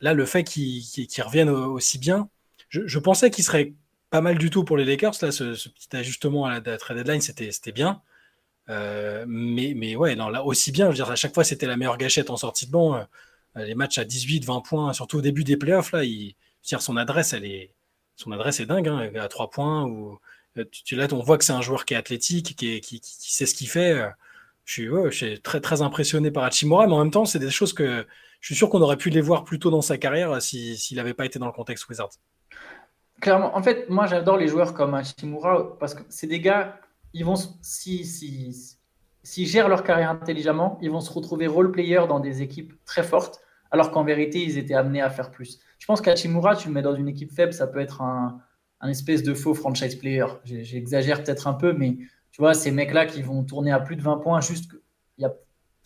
[0.00, 2.28] là, le fait qu'ils reviennent aussi bien,
[2.68, 3.72] je, pensais qu'il serait
[4.10, 5.14] pas mal du tout pour les Lakers.
[5.22, 8.02] Là, ce, petit ajustement à la, trade deadline, c'était bien.
[8.68, 10.86] Euh, mais, mais ouais, non, là aussi bien.
[10.86, 12.96] Je veux dire, à chaque fois, c'était la meilleure gâchette en sortie de banc.
[12.96, 16.02] Euh, les matchs à 18, 20 points, surtout au début des playoffs, là,
[16.62, 17.72] son adresse, elle est,
[18.16, 19.84] son adresse est dingue, hein, à 3 points.
[19.84, 20.18] Ou,
[20.58, 23.54] euh, tu, là, on voit que c'est un joueur qui est athlétique, qui, sait ce
[23.54, 24.02] qu'il fait.
[24.64, 27.50] Je suis, je suis, très, très impressionné par Hachimura, mais en même temps, c'est des
[27.50, 28.06] choses que
[28.40, 30.96] je suis sûr qu'on aurait pu les voir plus tôt dans sa carrière euh, s'il
[30.96, 32.12] n'avait pas été dans le contexte Wizards.
[33.20, 36.80] Clairement, en fait, moi j'adore les joueurs comme Hachimura parce que c'est des gars,
[37.14, 38.76] ils vont, si, si,
[39.22, 43.40] s'ils gèrent leur carrière intelligemment, ils vont se retrouver role-player dans des équipes très fortes,
[43.70, 45.58] alors qu'en vérité, ils étaient amenés à faire plus.
[45.78, 48.40] Je pense qu'Hachimura, tu le mets dans une équipe faible, ça peut être un,
[48.80, 50.26] un espèce de faux franchise player.
[50.44, 51.96] J'exagère peut-être un peu, mais
[52.30, 54.70] tu vois, ces mecs-là qui vont tourner à plus de 20 points, juste
[55.16, 55.34] il y a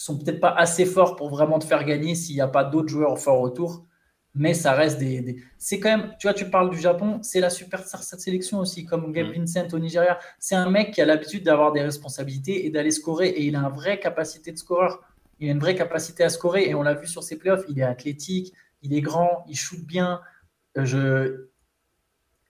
[0.02, 2.88] sont peut-être pas assez forts pour vraiment te faire gagner s'il n'y a pas d'autres
[2.88, 3.86] joueurs forts autour.
[4.34, 5.36] Mais ça reste des.
[5.58, 8.86] C'est quand même, tu vois, tu parles du Japon, c'est la super cette sélection aussi,
[8.86, 9.32] comme Gabe mm.
[9.32, 10.18] Vincent au Nigeria.
[10.38, 13.28] C'est un mec qui a l'habitude d'avoir des responsabilités et d'aller scorer.
[13.28, 15.02] Et il a une vraie capacité de scoreur.
[15.38, 16.68] Il a une vraie capacité à scorer.
[16.68, 17.64] Et on l'a vu sur ses playoffs.
[17.68, 20.20] Il est athlétique, il est grand, il shoot bien.
[20.78, 21.48] Euh, je,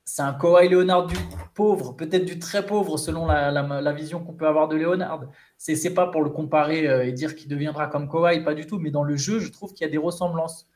[0.05, 1.17] c'est un Kawhi Leonard du
[1.55, 5.23] pauvre, peut-être du très pauvre selon la, vision qu'on peut avoir de Leonard.
[5.59, 8.67] C'est, c'est pas pour le comparer euh, et dire qu'il deviendra comme Kawhi, pas du
[8.67, 10.67] tout, mais dans le jeu, je trouve qu'il y a des ressemblances.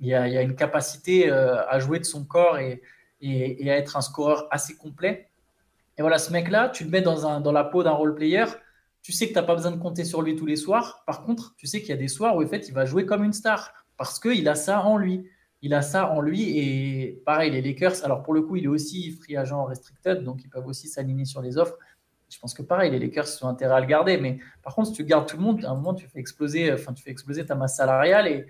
[0.00, 2.82] Il y a, une capacité euh, à jouer de son corps et,
[3.22, 5.28] à être un scoreur assez complet.
[5.96, 8.44] Et voilà, ce mec-là, tu le mets dans, la peau d'un role player.
[9.02, 11.04] Tu sais que tu n'as pas besoin de compter sur lui tous les soirs.
[11.06, 13.06] Par contre, tu sais qu'il y a des soirs où en fait, il va jouer
[13.06, 15.28] comme une star parce qu'il a ça en lui
[15.64, 16.58] il a ça en lui.
[16.58, 20.44] Et pareil, les Lakers, alors pour le coup, il est aussi free agent restricted, donc
[20.44, 21.78] ils peuvent aussi s'aligner sur les offres.
[22.28, 24.18] je pense que pareil, les Lakers ont intérêt à le garder.
[24.18, 26.70] Mais par contre, si tu gardes tout le monde, à un moment, tu fais exploser,
[26.70, 28.28] enfin, tu fais exploser ta masse salariale.
[28.28, 28.46] Et,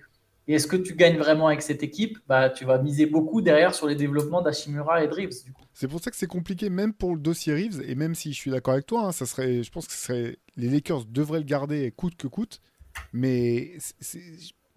[0.47, 2.19] est-ce que tu gagnes vraiment avec cette équipe?
[2.27, 5.45] Bah, Tu vas miser beaucoup derrière sur les développements d'Ashimura et de Reeves.
[5.73, 7.81] C'est pour ça que c'est compliqué, même pour le dossier Reeves.
[7.87, 10.69] Et même si je suis d'accord avec toi, hein, ça serait, je pense que les
[10.69, 12.61] Lakers devraient le garder coûte que coûte.
[13.15, 13.79] Mais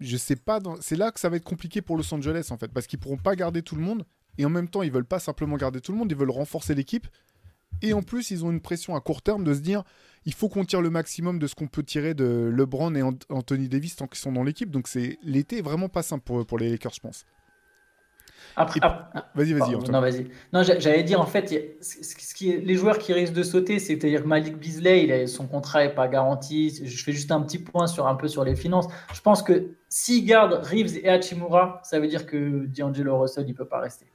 [0.00, 0.60] je sais pas.
[0.80, 2.68] C'est là que ça va être compliqué pour Los Angeles, en fait.
[2.68, 4.04] Parce qu'ils pourront pas garder tout le monde.
[4.38, 6.74] Et en même temps, ils veulent pas simplement garder tout le monde, ils veulent renforcer
[6.74, 7.08] l'équipe.
[7.82, 9.84] Et en plus, ils ont une pression à court terme de se dire
[10.24, 13.68] il faut qu'on tire le maximum de ce qu'on peut tirer de LeBron et Anthony
[13.68, 14.70] Davis tant qu'ils sont dans l'équipe.
[14.70, 17.24] Donc c'est l'été vraiment pas simple pour, pour les Lakers, je pense.
[18.56, 18.80] Après,
[19.34, 19.90] vas-y, vas-y.
[19.90, 20.28] Non, vas-y.
[20.52, 21.48] Non, j'allais dire en fait,
[21.80, 25.84] ce qui est, les joueurs qui risquent de sauter, c'est-à-dire Malik Beasley, il son contrat
[25.84, 26.84] est pas garanti.
[26.84, 28.86] Je fais juste un petit point sur un peu sur les finances.
[29.14, 33.54] Je pense que s'il garde Reeves et Hachimura, ça veut dire que D'Angelo Russell il
[33.54, 34.06] peut pas rester.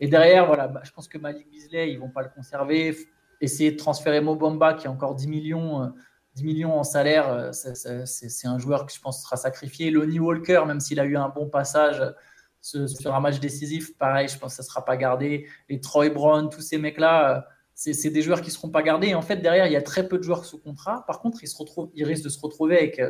[0.00, 2.96] Et derrière, voilà, bah, je pense que Malik Beasley, ils vont pas le conserver.
[3.40, 5.92] Essayer de transférer Mobamba, qui a encore 10 millions,
[6.34, 9.90] 10 euh, millions en salaire, euh, c'est un joueur que je pense sera sacrifié.
[9.90, 12.02] Lonnie Walker, même s'il a eu un bon passage
[12.60, 15.46] sur un match décisif, pareil, je pense que ça ne sera pas gardé.
[15.68, 17.40] Les Troy Brown, tous ces mecs-là, euh,
[17.74, 19.08] c'est des joueurs qui ne seront pas gardés.
[19.08, 21.04] Et en fait, derrière, il y a très peu de joueurs sous contrat.
[21.06, 23.00] Par contre, ils, se retrouvent, ils risquent de se retrouver avec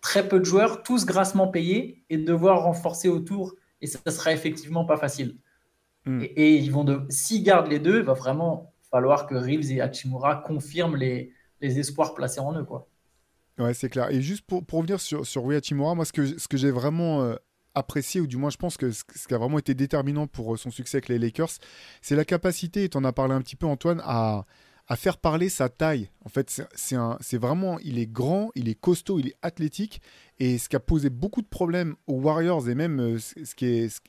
[0.00, 3.54] très peu de joueurs, tous grassement payés, et devoir renforcer autour.
[3.80, 5.36] Et ça ne sera effectivement pas facile.
[6.06, 6.22] Mm.
[6.22, 9.80] Et, ils vont de, s'ils gardent les deux, il va vraiment falloir que Reeves et
[9.80, 12.64] Hachimura confirment les, les espoirs placés en eux.
[12.64, 12.88] Quoi.
[13.58, 14.10] Ouais, c'est clair.
[14.10, 16.70] Et juste pour, pour revenir sur, sur Rui Hachimura, moi, ce que, ce que j'ai
[16.70, 17.36] vraiment euh,
[17.74, 20.56] apprécié, ou du moins je pense que ce, qui a vraiment été déterminant pour euh,
[20.56, 21.50] son succès avec les Lakers,
[22.02, 24.44] c'est la capacité, et tu en as parlé un petit peu Antoine, à,
[24.96, 26.10] faire parler sa taille.
[26.24, 30.02] En fait, c'est vraiment, il est grand, il est costaud, il est athlétique,
[30.40, 33.66] et ce qui a posé beaucoup de problèmes aux Warriors, et même euh, ce qui
[33.66, 34.00] est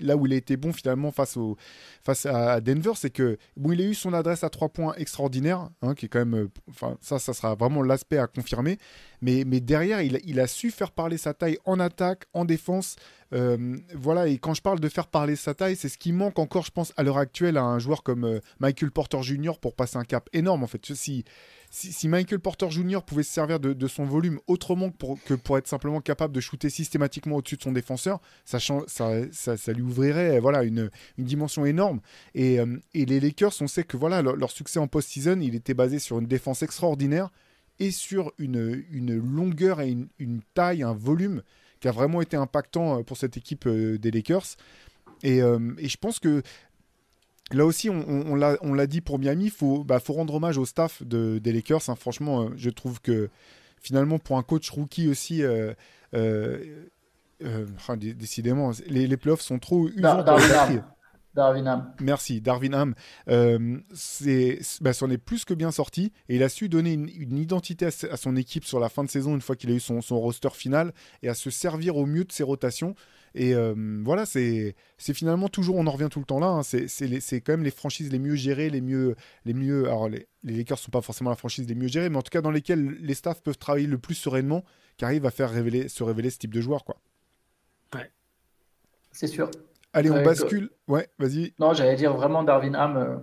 [0.00, 1.56] là où il a été bon finalement face, au,
[2.02, 5.68] face à Denver, c'est que bon, il a eu son adresse à trois points extraordinaire,
[5.82, 8.78] hein, qui est quand même, euh, enfin ça, ça sera vraiment l'aspect à confirmer.
[9.22, 12.96] Mais, mais derrière, il, il, a su faire parler sa taille en attaque, en défense.
[13.32, 16.38] Euh, voilà, et quand je parle de faire parler sa taille, c'est ce qui manque
[16.38, 19.58] encore, je pense, à l'heure actuelle à un joueur comme euh, Michael Porter Jr.
[19.60, 20.62] pour passer un cap énorme.
[20.62, 21.24] En fait, si
[21.70, 23.00] si, Michael Porter Jr.
[23.04, 27.36] pouvait se servir de, son volume autrement que pour, être simplement capable de shooter systématiquement
[27.36, 32.00] au-dessus de son défenseur, ça, ça, ça, lui ouvrirait voilà, une, une dimension énorme.
[32.34, 35.74] Et, euh, et, les Lakers, on sait que voilà, leur, succès en post-season, il était
[35.74, 37.30] basé sur une défense extraordinaire
[37.78, 41.42] et sur une, une longueur et une, une, taille, un volume
[41.86, 44.56] qui a vraiment été impactant euh, pour cette équipe euh, des Lakers.
[45.22, 46.42] Et, et, je pense que
[47.52, 50.64] Là aussi, on, on l'a dit pour Miami, il faut, bah, faut rendre hommage au
[50.64, 51.88] staff de, des Lakers.
[51.88, 51.94] Hein.
[51.94, 53.30] Franchement, euh, je trouve que
[53.80, 55.72] finalement, pour un coach rookie aussi, euh,
[56.14, 56.58] euh,
[57.96, 60.24] décidément, les, les, playoffs sont trop usants
[61.36, 61.92] Darwin Ham.
[62.00, 62.94] Merci, Darwin Ham.
[63.28, 67.36] Euh, c'est, bah, c'en est plus que bien sorti et il a su donner une,
[67.36, 70.00] identité à, son équipe sur la fin de saison une fois qu'il a eu son,
[70.00, 72.94] son, roster final et à se servir au mieux de ses rotations.
[73.34, 76.62] Et euh, voilà, c'est, c'est finalement toujours, on en revient tout le temps là, hein,
[76.62, 79.14] c'est, c'est, c'est quand même les franchises les mieux gérées, les mieux.
[79.44, 82.08] Les mieux alors, les, les Lakers ne sont pas forcément la franchise les mieux gérées,
[82.08, 84.64] mais en tout cas dans lesquelles les staffs peuvent travailler le plus sereinement,
[84.96, 86.84] qui arrivent à faire révéler, se révéler ce type de joueur.
[86.84, 86.96] Quoi.
[87.94, 88.10] Ouais,
[89.12, 89.50] c'est sûr.
[89.96, 90.70] Allez, on bascule.
[90.88, 91.54] Ouais, vas-y.
[91.58, 93.16] Non, j'allais dire vraiment Darwin Ham, euh,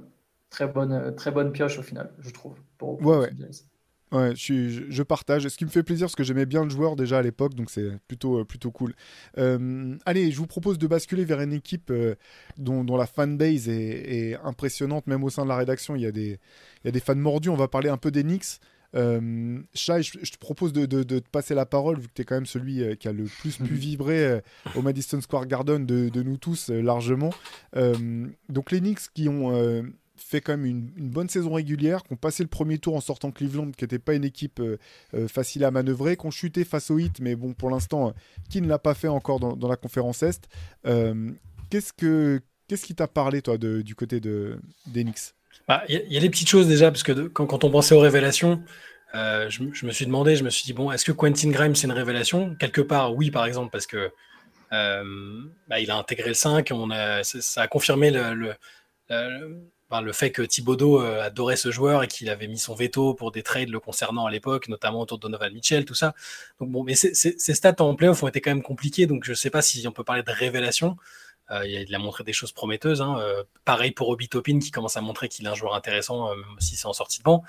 [0.50, 2.56] très, bonne, euh, très bonne pioche au final, je trouve.
[2.80, 3.30] Pour, ouais, ouais.
[4.12, 5.48] Ouais, je, je, partage.
[5.48, 7.70] Ce qui me fait plaisir, parce que j'aimais bien le joueur déjà à l'époque, donc
[7.70, 8.94] c'est plutôt, euh, plutôt cool.
[9.36, 11.92] allez, je vous propose de basculer vers une équipe
[12.58, 15.96] dont, dont, la fanbase est, est, impressionnante, même au sein de la rédaction.
[15.96, 16.40] Il y a des,
[16.84, 17.50] il y a des fans mordus.
[17.50, 18.60] On va parler un peu des Knicks.
[18.96, 22.36] Euh, Shai, je, te propose de, te passer la parole, vu que tu es quand
[22.36, 24.42] même celui euh, qui a le plus pu vibrer euh,
[24.76, 27.32] au Madison Square Garden de, nous tous largement.
[28.50, 29.84] donc les Knicks qui ont
[30.16, 33.32] fait quand même une, bonne saison régulière, qui ont passé le premier tour en sortant
[33.32, 34.62] Cleveland, qui n'était pas une équipe
[35.28, 38.14] facile à manœuvrer, qui ont chuté face au Heat, mais bon, pour l'instant,
[38.50, 40.48] qui ne l'a pas fait encore dans, la conférence Est.
[41.70, 45.04] qu'est-ce, que, qu'est-ce qui t'a parlé, toi, du côté de, des
[45.68, 48.62] Bah, il y, a des petites choses déjà, parce que quand, on pensait aux révélations,
[49.16, 51.88] euh, je, me suis demandé, je me suis dit, bon, est-ce que Quentin Grimes, c'est
[51.88, 52.56] une révélation?
[52.56, 54.12] Quelque part, oui, par exemple, parce que
[54.74, 60.32] euh, bah, il a intégré le 5, on a, ça, a confirmé le, le, fait
[60.32, 63.70] que Thibodeau euh, adorait ce joueur et qu'il avait mis son veto pour des trades
[63.70, 66.14] le concernant à l'époque, notamment autour de Donovan Mitchell, tout ça.
[66.60, 69.36] Donc bon, mais ces stats en playoff ont été quand même compliqués, donc je ne
[69.36, 70.98] sais pas si on peut parler de révélation.
[71.52, 73.02] Euh, il, a, montré des choses prometteuses.
[73.02, 73.18] Hein.
[73.20, 76.36] Euh, pareil pour Obi Topin qui commence à montrer qu'il est un joueur intéressant, euh,
[76.36, 77.44] même si c'est en sortie de banc.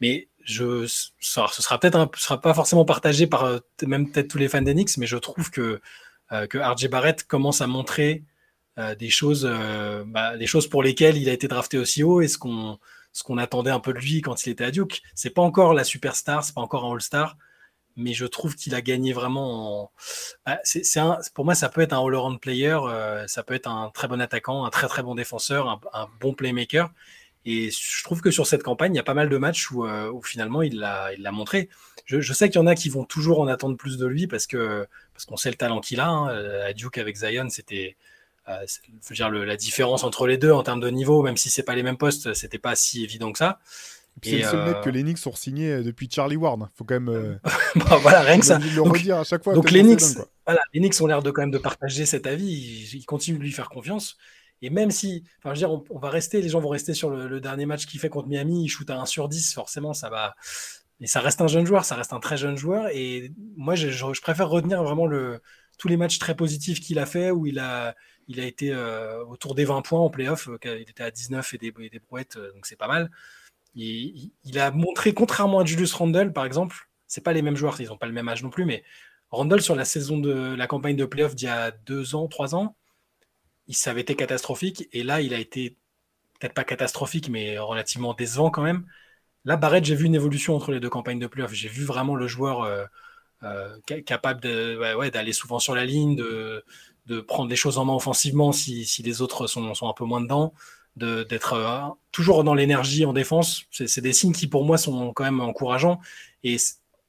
[0.00, 4.62] Mais je, ce sera peut-être sera pas forcément partagé par même peut-être tous les fans
[4.62, 5.80] d'Enix, mais je trouve que
[6.48, 8.22] que RJ Barrett commence à montrer
[8.98, 9.50] des choses,
[10.06, 12.78] bah, des choses pour lesquelles il a été drafté aussi haut et ce qu'on
[13.12, 15.02] ce qu'on attendait un peu de lui quand il était à Duke.
[15.14, 17.36] C'est pas encore la superstar, c'est pas encore un All-Star,
[18.00, 19.82] mais je trouve qu'il a gagné vraiment.
[19.84, 19.90] En...
[20.46, 20.82] Ah, c'est,
[21.34, 24.20] pour moi, ça peut être un all-around player, euh, ça peut être un très bon
[24.20, 26.90] attaquant, un très très bon défenseur, un, bon playmaker.
[27.46, 29.86] Et je trouve que sur cette campagne, il y a pas mal de matchs où,
[29.86, 31.68] euh, finalement il l'a, montré.
[32.06, 34.46] Je, sais qu'il y en a qui vont toujours en attendre plus de lui parce
[34.46, 36.08] que parce qu'on sait le talent qu'il a.
[36.08, 36.28] Hein.
[36.64, 37.96] À Duke avec Zion, c'était
[38.48, 38.66] euh,
[39.12, 41.82] dire, la différence entre les deux en termes de niveau, même si c'est pas les
[41.82, 43.60] mêmes postes, c'était pas si évident que ça.
[44.22, 46.68] C'est le seul mec euh, que les Knicks ont signé euh, depuis Charlie Ward.
[46.74, 47.38] Faut quand même.
[47.76, 48.58] bah, voilà, rien que ça.
[48.58, 49.54] Le donc, redire à chaque fois.
[49.54, 50.16] Donc les Knicks,
[50.46, 52.90] voilà, les Knicks ont l'air de quand même de partager cet avis.
[52.94, 54.16] Ils, continuent de lui faire confiance.
[54.62, 57.08] Et même si, enfin, je veux dire, on, va rester, les gens vont rester sur
[57.08, 58.64] le, dernier match qu'il fait contre Miami.
[58.64, 60.34] Il shoot à 1 sur 10, forcément, ça va.
[61.00, 62.88] Mais ça reste un jeune joueur, ça reste un très jeune joueur.
[62.92, 65.40] Et moi, je, je préfère retenir vraiment le,
[65.80, 67.94] tous les matchs très positifs qu'il a fait où il a,
[68.28, 70.48] il a été euh, autour des 20 points en playoff.
[70.48, 73.10] Euh, il était à 19 et des, des brouettes, euh, donc c'est pas mal.
[73.74, 77.88] Il, a montré, contrairement à Julius Randle, par exemple, c'est pas les mêmes joueurs, ils
[77.88, 78.82] n'ont pas le même âge non plus, mais
[79.30, 82.54] Randle, sur la saison de la campagne de playoff d'il y a deux ans, trois
[82.54, 82.76] ans,
[83.68, 84.88] il, ça avait été catastrophique.
[84.92, 85.76] Et là, il a été
[86.38, 88.86] peut-être pas catastrophique, mais relativement décevant quand même.
[89.44, 91.52] Là, Barrett, j'ai vu une évolution entre les deux campagnes de playoff.
[91.52, 92.68] J'ai vu vraiment le joueur
[94.06, 96.64] capable d'aller souvent sur la ligne, de,
[97.26, 100.52] prendre les choses en main offensivement si, les autres sont, un peu moins dedans,
[100.96, 101.80] d'être euh,
[102.12, 103.64] toujours dans l'énergie en défense.
[103.70, 106.00] C'est des signes qui pour moi sont quand même encourageants.
[106.44, 106.56] Et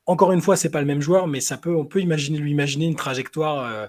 [0.05, 2.51] encore une fois, c'est pas le même joueur, mais ça peut, on peut imaginer lui
[2.51, 3.87] imaginer une trajectoire euh,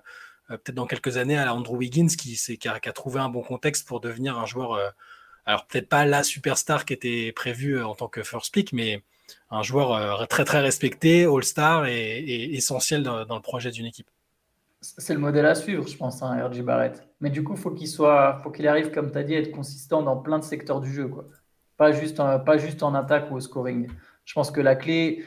[0.51, 2.38] euh, peut-être dans quelques années à la Andrew Wiggins qui,
[2.68, 4.78] a, qui, a, trouvé un bon contexte pour devenir un joueur.
[5.47, 9.03] alors peut-être pas la superstar qui était prévue en tant que first pick, mais
[9.51, 14.09] un joueur très très respecté, all-star et, essentiel dans le projet d'une équipe
[14.83, 17.09] c'est le modèle à suivre, je pense, hein, RJ Barrett.
[17.20, 19.53] Mais du coup, faut qu'il soit, faut qu'il arrive, comme tu as dit, à être
[19.53, 21.26] consistant dans plein de secteurs du jeu, quoi.
[21.76, 23.89] Pas juste, en, pas juste en attaque ou au scoring.
[24.24, 25.24] Je pense que la clé,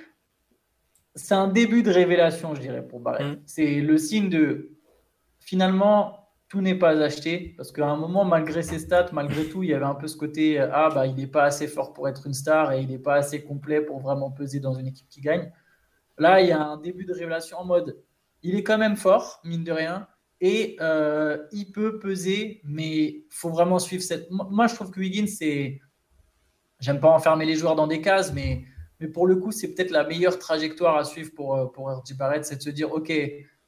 [1.16, 3.38] c'est un début de révélation, je dirais, pour Barrett.
[3.38, 3.42] Mm.
[3.46, 4.72] C'est le signe de,
[5.40, 9.70] finalement, tout n'est pas acheté, parce qu'à un moment, malgré ses stats, malgré tout, il
[9.70, 12.28] y avait un peu ce côté, ah, bah, il n'est pas assez fort pour être
[12.28, 15.22] une star et il n'est pas assez complet pour vraiment peser dans une équipe qui
[15.22, 15.52] gagne.
[16.18, 17.98] Là, il y a un début de révélation en mode,
[18.46, 20.08] il est quand même fort, mine de rien.
[20.40, 24.30] Et euh, il peut peser, mais il faut vraiment suivre cette.
[24.30, 25.80] Moi, je trouve que Wiggins, c'est.
[26.80, 28.66] J'aime pas enfermer les joueurs dans des cases, mais,
[29.14, 32.58] pour le coup, c'est peut-être la meilleure trajectoire à suivre pour, euh, pour Barrett, c'est
[32.58, 33.12] de se dire OK,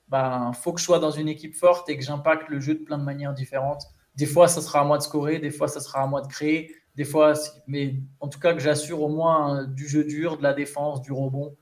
[0.09, 2.83] ben, faut que je sois dans une équipe forte et que j'impacte le jeu de
[2.83, 3.83] plein de manières différentes.
[4.15, 6.27] Des fois, ça sera à moi de scorer, des fois, ça sera à moi de
[6.27, 7.33] créer, des fois,
[7.65, 11.11] mais en tout cas, que j'assure au moins du jeu dur, de la défense, du
[11.11, 11.55] rebond,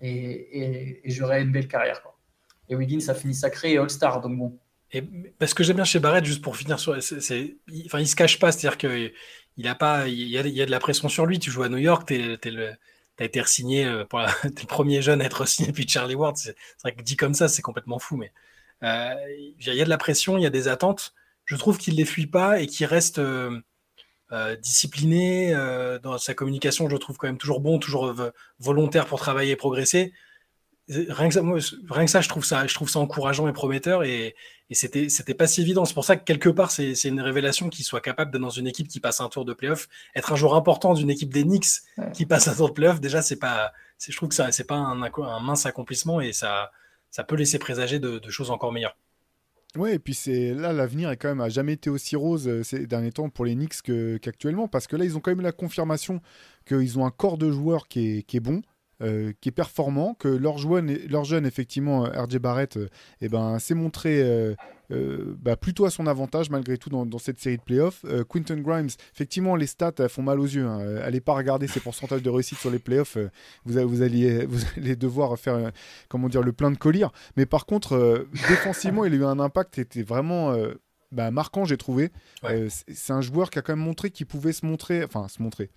[0.00, 2.02] et, j'aurai une belle carrière.
[2.68, 4.20] Et Wiggins a fini sacré et All-Star.
[4.20, 4.58] Donc bon.
[4.92, 5.02] Et
[5.38, 7.00] parce que j'aime bien chez Barrett, juste pour finir sur.
[7.02, 7.56] c'est
[7.86, 9.12] enfin, il se cache pas, c'est-à-dire qu'il
[9.56, 11.38] il a pas, il y a, de la pression sur lui.
[11.38, 12.38] Tu joues à New York, tu
[13.18, 16.36] as été signé euh, pour le premier jeune à être signé depuis Charlie Ward.
[16.36, 18.32] C'est vrai que dit comme ça, c'est complètement fou, mais
[18.82, 19.14] euh,
[19.58, 21.14] il y a de la pression, il y a des attentes.
[21.46, 23.60] Je trouve qu'il les fuit pas et qu'il reste euh,
[24.62, 25.54] discipliné
[26.02, 26.88] dans sa communication.
[26.88, 28.14] Je le trouve quand même toujours bon, toujours
[28.60, 30.12] volontaire pour travailler et progresser
[30.88, 31.42] rien que, ça,
[31.90, 34.04] rien que ça, je trouve ça, je trouve ça encourageant et prometteur.
[34.04, 34.34] Et,
[34.70, 35.84] et c'était, c'était pas si évident.
[35.84, 38.50] C'est pour ça que quelque part, c'est, c'est une révélation qu'il soit capable d'être dans
[38.50, 41.44] une équipe qui passe un tour de playoff, être un joueur important d'une équipe des
[41.44, 41.82] Knicks
[42.14, 43.00] qui passe un tour de playoff.
[43.00, 46.32] Déjà, c'est pas, c'est, je trouve que ça, c'est pas un, un, mince accomplissement et
[46.32, 46.70] ça,
[47.10, 48.96] ça peut laisser présager de, de choses encore meilleures.
[49.74, 52.62] Ouais, et puis c'est là l'avenir est quand même a jamais été aussi rose euh,
[52.62, 53.80] ces derniers temps pour les Knicks
[54.20, 56.20] qu'actuellement parce que là ils ont quand même la confirmation
[56.66, 58.60] qu'ils ont un corps de joueurs qui est, qui est bon,
[59.02, 62.88] euh, qui est performant, que leur jeune, leur jeune effectivement, euh, RJ Barrett, euh,
[63.20, 64.22] eh ben, s'est montré
[65.40, 68.04] bah, plutôt à son avantage malgré tout dans, cette série de playoffs.
[68.28, 70.66] Quinton Grimes, effectivement, les stats font mal aux yeux.
[70.66, 70.98] Hein.
[71.02, 73.16] Allez pas regarder ses pourcentages de réussite sur les playoffs.
[73.64, 75.72] vous, vous, alliez, vous allez devoir faire
[76.08, 77.06] comment dire, le plein de collier.
[77.36, 80.54] Mais par contre, défensivement, il a eu un impact qui était vraiment.
[81.10, 82.10] Bah, marquant, j'ai trouvé.
[82.68, 85.70] c'est un joueur qui a quand même montré qu'il pouvait se montrer, enfin se montrer,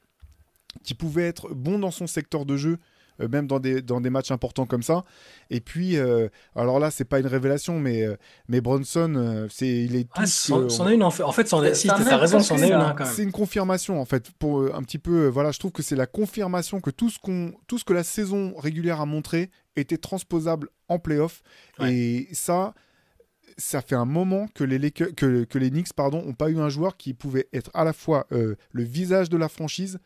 [0.83, 2.79] qui pouvait être bon dans son secteur de jeu,
[3.21, 5.03] euh, même dans des, dans des matchs importants comme ça.
[5.49, 8.15] Et puis, euh, alors là, c'est pas une révélation, mais, euh,
[8.47, 10.07] mais Bronson, c'est, il est.
[10.15, 11.23] Ah, c'en est une en fait.
[11.23, 14.31] En fait, si, t'as raison, c'en est une hein, C'est une confirmation en fait.
[14.31, 17.53] Pour un petit peu, voilà, je trouve que c'est la confirmation que tout ce, qu'on,
[17.67, 21.41] tout ce que la saison régulière a montré était transposable en playoff.
[21.81, 22.73] Et ça
[23.57, 25.05] ça fait un moment que les, que,
[25.45, 28.27] que les Knicks pardon, ont pas eu un joueur qui pouvait être à la fois
[28.29, 29.99] le visage de la franchise,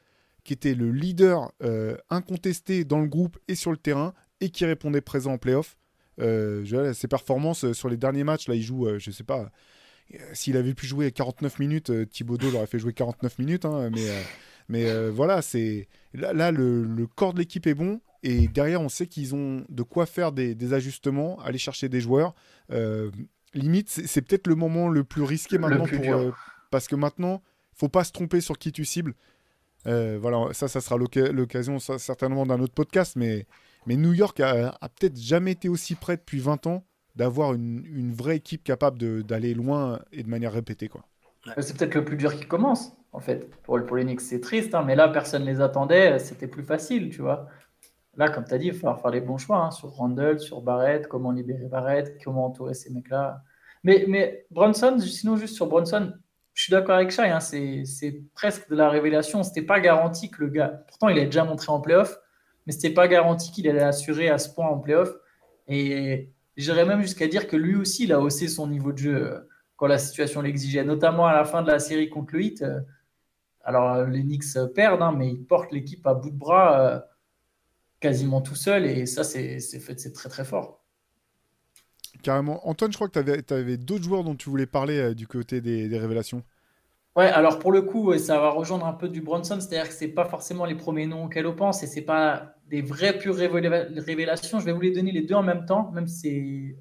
[0.43, 4.65] qui était le leader euh, incontesté dans le groupe et sur le terrain et qui
[4.65, 5.77] répondait présent en playoff.
[6.19, 9.51] Euh, ses performances euh, sur les derniers matchs, là, il joue, euh, je sais pas,
[10.33, 14.01] s'il avait pu jouer 49 minutes, Thibaudot l'aurait fait jouer 49 minutes, hein, mais
[14.69, 17.99] Mais euh, voilà, c'est là, là, le, le corps de l'équipe est bon.
[18.21, 22.01] Et derrière, on sait qu'ils ont de quoi faire des, des ajustements, aller chercher des
[22.01, 22.35] joueurs.
[22.71, 23.09] Euh,
[23.53, 26.31] limite, c'est peut-être le moment le plus risqué maintenant pour, euh,
[26.69, 27.41] parce que maintenant,
[27.73, 29.15] faut pas se tromper sur qui tu cibles.
[29.87, 33.45] Euh, voilà, ça, ça sera l'oc- l'occasion certainement d'un autre podcast, mais,
[33.85, 36.83] mais New York a, peut-être jamais été aussi près depuis 20 ans
[37.15, 40.87] d'avoir une, vraie équipe capable d'aller loin et de manière répétée.
[40.87, 41.01] Quoi.
[41.59, 43.49] C'est peut-être le plus dur qui commence, en fait.
[43.63, 46.63] Pour, pour les Knicks, c'est triste, hein, mais là, personne ne les attendait, c'était plus
[46.63, 47.47] facile, tu vois.
[48.17, 50.39] Là, comme tu as dit, il va falloir faire les bons choix hein, sur Randall,
[50.39, 53.43] sur Barrett, comment libérer Barrett, comment entourer ces mecs-là.
[53.83, 56.13] Mais, mais Brunson, sinon, juste sur Brunson,
[56.59, 59.43] je suis d'accord avec hein, c'est c'est presque de la révélation.
[59.43, 60.83] C'était pas garanti que le gars.
[60.89, 62.19] Pourtant, il a déjà montré en playoff,
[62.67, 65.09] mais c'était pas garanti qu'il allait assurer à ce point en playoff.
[65.69, 69.15] Et j'irais même jusqu'à dire que lui aussi, il a haussé son niveau de jeu
[69.15, 69.39] euh,
[69.77, 72.61] quand la situation l'exigeait, notamment à la fin de la série contre le Heat.
[72.61, 72.81] euh,
[73.63, 77.05] Alors, euh, les Knicks perdent, hein, mais ils portent l'équipe à bout de bras
[78.01, 79.59] quasiment tout seul, et ça, c'est
[80.13, 80.83] très très fort.
[82.21, 82.67] Carrément.
[82.67, 85.97] Antoine, je crois que tu avais, d'autres joueurs dont tu voulais parler du côté des
[85.97, 86.43] révélations.
[87.27, 90.25] Alors pour le coup, ça va rejoindre un peu du Bronson, c'est-à-dire que c'est pas
[90.25, 94.59] forcément les premiers noms auxquels on pense et c'est pas des vraies pures révéla- révélations.
[94.59, 96.75] Je vais vous les donner les deux en même temps, même si c'est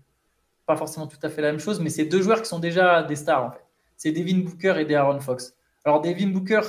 [0.66, 3.02] pas forcément tout à fait la même chose, mais c'est deux joueurs qui sont déjà
[3.02, 3.64] des stars en fait.
[3.96, 5.56] C'est Devin Booker et De'Aaron Fox.
[5.84, 6.60] Alors Devin Booker,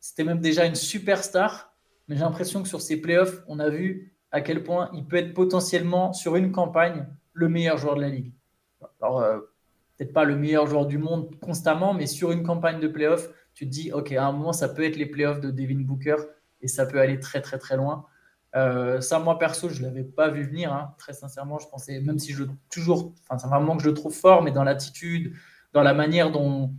[0.00, 1.72] c'était même déjà une superstar,
[2.08, 5.16] mais j'ai l'impression que sur ces playoffs, on a vu à quel point il peut
[5.16, 8.32] être potentiellement sur une campagne le meilleur joueur de la ligue.
[9.02, 9.40] Euh,
[9.96, 13.66] peut-être pas le meilleur joueur du monde constamment, mais sur une campagne de playoff, tu
[13.66, 16.16] te dis, OK, à un moment, ça peut être les playoffs de Devin Booker
[16.60, 18.06] et ça peut aller très, très, très loin.
[18.56, 21.58] Euh, ça, moi, perso, je ne l'avais pas vu venir, hein, très sincèrement.
[21.58, 24.52] Je pensais, même si je toujours, enfin, c'est vraiment que je le trouve fort, mais
[24.52, 25.34] dans l'attitude,
[25.72, 26.72] dans la manière dont,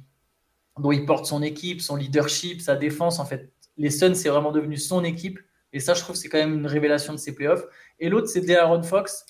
[0.79, 4.51] dont il porte son équipe, son leadership, sa défense, en fait, les Suns, c'est vraiment
[4.51, 5.39] devenu son équipe.
[5.73, 7.65] Et ça, je trouve, c'est quand même une révélation de ces playoffs.
[7.99, 9.25] Et l'autre, c'est De'Aaron Fox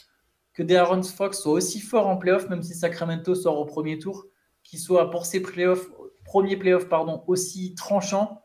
[0.55, 4.25] que De'Aaron Fox soit aussi fort en playoff, même si Sacramento sort au premier tour,
[4.63, 5.87] qu'il soit pour ses playoffs,
[6.23, 8.41] premiers playoffs pardon, aussi tranchant,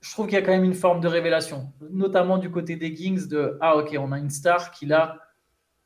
[0.00, 2.94] je trouve qu'il y a quand même une forme de révélation, notamment du côté des
[2.94, 5.18] Kings de ah ok on a une star qui là,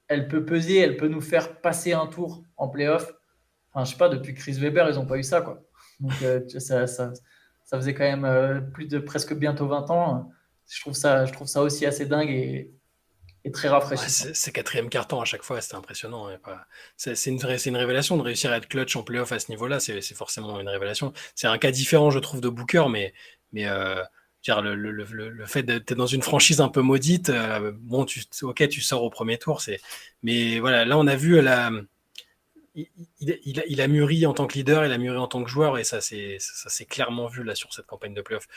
[0.06, 3.10] elle peut peser, elle peut nous faire passer un tour en playoff.
[3.72, 5.62] Enfin je sais pas depuis Chris Weber ils n'ont pas eu ça quoi.
[6.00, 7.12] Donc euh, ça, ça,
[7.70, 10.30] faisait quand même euh, plus de presque bientôt 20 ans.
[10.68, 12.70] Je trouve ça, je trouve ça aussi assez dingue et
[13.44, 14.26] et très rafraîchissant.
[14.26, 16.28] Ouais, c'est quatrième carton à chaque fois, c'était impressionnant.
[16.96, 20.00] C'est une, une révélation de réussir à être clutch en playoff à ce niveau-là, c'est
[20.14, 21.12] forcément une révélation.
[21.34, 23.12] C'est un cas différent, je trouve, de Booker, mais,
[23.52, 24.02] mais euh,
[24.44, 28.04] dire, le, le, le, le, fait d'être dans une franchise un peu maudite, euh, bon,
[28.04, 29.60] tu, ok, tu sors au premier tour,
[30.22, 31.70] mais voilà, là on a vu la.
[32.74, 35.84] Il, a, mûri en tant que leader, il a mûri en tant que joueur, et
[35.84, 36.38] ça s'est
[36.88, 38.48] clairement vu là sur cette campagne de playoff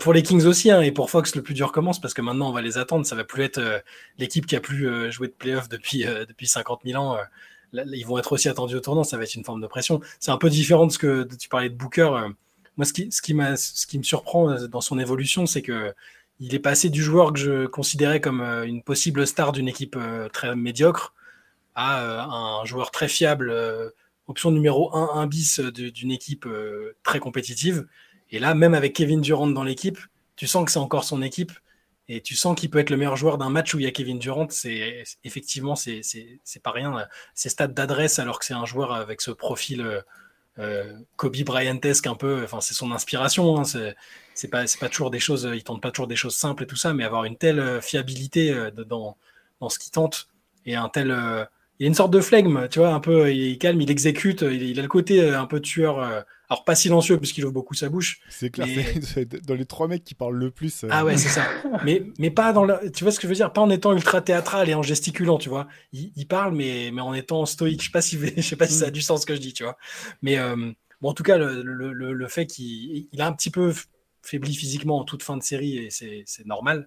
[0.00, 2.48] pour les Kings aussi, hein, et pour Fox, le plus dur commence parce que maintenant
[2.48, 3.04] on va les attendre.
[3.04, 3.78] Ça va plus être euh,
[4.18, 7.18] l'équipe qui a plus euh, joué de playoff depuis, euh, depuis 50 000 ans.
[7.72, 9.04] Ils vont être aussi attendus au tournant.
[9.04, 10.00] Ça va être une forme de pression.
[10.20, 12.10] C'est un peu différent de ce que tu parlais de Booker.
[12.76, 15.94] moi, ce qui, ce, qui ce qui me surprend dans son évolution, c'est que
[16.40, 19.96] il est passé du joueur que je considérais comme une possible star d'une équipe
[20.32, 21.14] très médiocre
[21.74, 23.54] à un joueur très fiable,
[24.26, 26.46] option numéro 1, 1 bis d'une équipe
[27.02, 27.86] très compétitive.
[28.30, 29.98] Et là, même avec Kevin Durant dans l'équipe,
[30.36, 31.52] tu sens que c'est encore son équipe
[32.08, 33.90] et tu sens qu'il peut être le meilleur joueur d'un match où il y a
[33.90, 34.48] Kevin Durant.
[34.50, 36.02] C'est effectivement, c'est
[36.62, 37.06] pas rien.
[37.34, 40.02] Ces stats d'adresse, alors que c'est un joueur avec ce profil
[40.58, 42.46] euh, Kobe Bryantesque un peu.
[42.60, 43.58] C'est son inspiration.
[43.58, 43.64] Hein,
[44.34, 45.48] c'est pas, toujours des choses.
[45.54, 48.70] Il tente pas toujours des choses simples et tout ça, mais avoir une telle fiabilité
[48.86, 49.16] dans,
[49.60, 50.28] dans ce qu'il tente
[50.64, 51.44] et un tel euh,
[51.82, 53.90] il y a une sorte de flegme, tu vois, un peu, il est calme, il
[53.90, 57.54] exécute, il, il a le côté un peu tueur, euh, alors pas silencieux puisqu'il ouvre
[57.54, 58.20] beaucoup sa bouche.
[58.28, 59.00] C'est clair, mais...
[59.02, 60.84] c'est dans les trois mecs qui parlent le plus.
[60.84, 60.88] Euh...
[60.92, 61.44] Ah ouais, c'est ça.
[61.84, 63.92] mais, mais pas dans le, tu vois ce que je veux dire, pas en étant
[63.92, 65.66] ultra théâtral et en gesticulant, tu vois.
[65.92, 67.80] Il, il parle, mais, mais en étant stoïque.
[67.80, 69.40] Je sais pas si, je sais pas si ça a du sens ce que je
[69.40, 69.76] dis, tu vois.
[70.22, 70.54] Mais euh,
[71.00, 73.74] bon, en tout cas, le, le, le, le fait qu'il il a un petit peu
[74.22, 76.86] faibli physiquement en toute fin de série et c'est normal.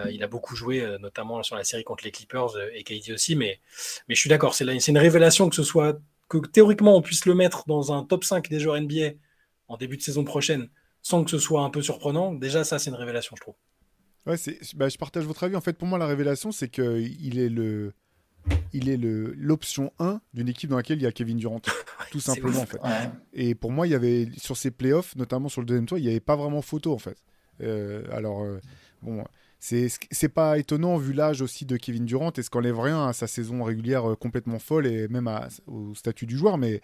[0.00, 2.82] Euh, il a beaucoup joué, euh, notamment sur la série contre les Clippers euh, et
[2.82, 3.60] KD aussi, mais,
[4.08, 5.98] mais je suis d'accord, c'est une révélation que ce soit
[6.28, 9.12] que théoriquement on puisse le mettre dans un top 5 des joueurs NBA
[9.68, 10.68] en début de saison prochaine
[11.02, 12.34] sans que ce soit un peu surprenant.
[12.34, 13.54] Déjà, ça, c'est une révélation, je trouve.
[14.26, 14.36] Ouais,
[14.74, 15.56] bah, je partage votre avis.
[15.56, 17.94] En fait, pour moi, la révélation, c'est qu'il est le.
[18.72, 21.60] Il est l'option 1 d'une équipe dans laquelle il y a Kevin Durant,
[22.10, 22.80] tout simplement en fait.
[22.80, 23.10] Ouais.
[23.34, 26.04] Et pour moi, il y avait sur ces playoffs, notamment sur le deuxième tour, il
[26.04, 27.18] n'y avait pas vraiment photo en fait.
[27.60, 28.46] Euh, alors
[29.02, 29.22] bon,
[29.60, 33.26] c'est pas étonnant vu l'âge aussi de Kevin Durant et ce qu'enlève rien à sa
[33.26, 36.58] saison régulière complètement folle et même à, au statut du joueur.
[36.58, 36.80] Mais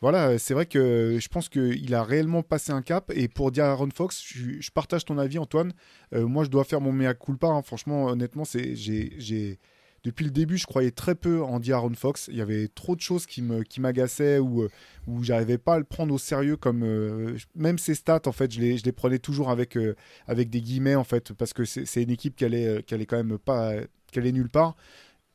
[0.00, 3.12] voilà, c'est vrai que je pense qu'il a réellement passé un cap.
[3.14, 5.72] Et pour dire Aaron Fox, je, partage ton avis, Antoine.
[6.14, 7.48] Euh, moi, je dois faire mon mea culpa.
[7.48, 7.62] Hein.
[7.62, 9.58] Franchement, honnêtement, j'ai,
[10.04, 12.28] depuis le début, je croyais très peu en Aaron Fox.
[12.30, 14.66] Il y avait trop de choses qui, me, qui m'agaçaient ou
[15.06, 16.56] où j'arrivais pas à le prendre au sérieux.
[16.56, 19.94] Comme euh, même ses stats, en fait, je les, je les prenais toujours avec, euh,
[20.26, 23.22] avec des guillemets, en fait, parce que c'est, une équipe qui allait, qui allait quand
[23.22, 23.74] même pas,
[24.10, 24.76] qui allait nulle part.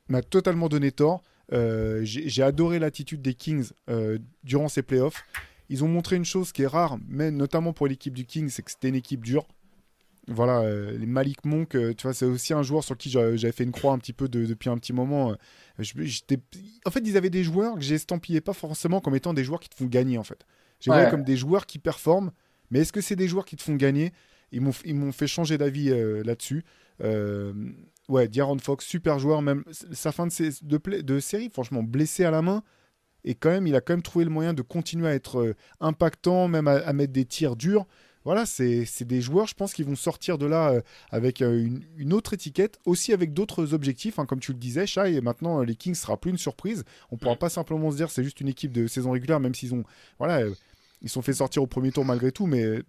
[0.07, 1.23] M'a totalement donné tort.
[1.53, 5.23] Euh, j'ai adoré l'attitude des Kings euh, durant ces playoffs.
[5.69, 8.61] Ils ont montré une chose qui est rare, mais notamment pour l'équipe du Kings, c'est
[8.61, 9.47] que c'était une équipe dure.
[10.27, 13.63] Voilà, euh, les Malik Monk, tu vois, c'est aussi un joueur sur qui j'avais fait
[13.63, 15.35] une croix un petit peu depuis un petit moment.
[15.77, 19.69] en fait, ils avaient des joueurs que j'estampillais pas forcément comme étant des joueurs qui
[19.69, 20.45] te font gagner, en fait.
[20.79, 21.09] J'ai ouais.
[21.09, 22.31] comme des joueurs qui performent,
[22.71, 24.11] mais est-ce que c'est des joueurs qui te font gagner?
[24.51, 25.89] Ils m'ont fait changer d'avis
[26.23, 26.63] là-dessus.
[28.07, 32.41] Ouais, D'Aaron Fox, super joueur, même sa fin de, de, série, franchement, blessé à la
[32.41, 32.63] main.
[33.23, 35.55] Et quand même, il a quand même trouvé le moyen de continuer à être euh,
[35.79, 37.87] impactant, même à, mettre des tirs durs.
[38.25, 42.11] Voilà, c'est des joueurs, je pense, qui vont sortir de là euh, avec euh, une,
[42.11, 44.17] autre étiquette, aussi avec d'autres objectifs.
[44.17, 46.83] Hein, comme tu le disais, Shai, et maintenant, les Kings sera plus une surprise.
[47.11, 49.53] On ne pourra pas simplement se dire c'est juste une équipe de saison régulière, même
[49.53, 49.83] s'ils ont.
[50.17, 50.41] Voilà,
[51.01, 52.81] ils sont fait sortir au premier tour malgré tout, mais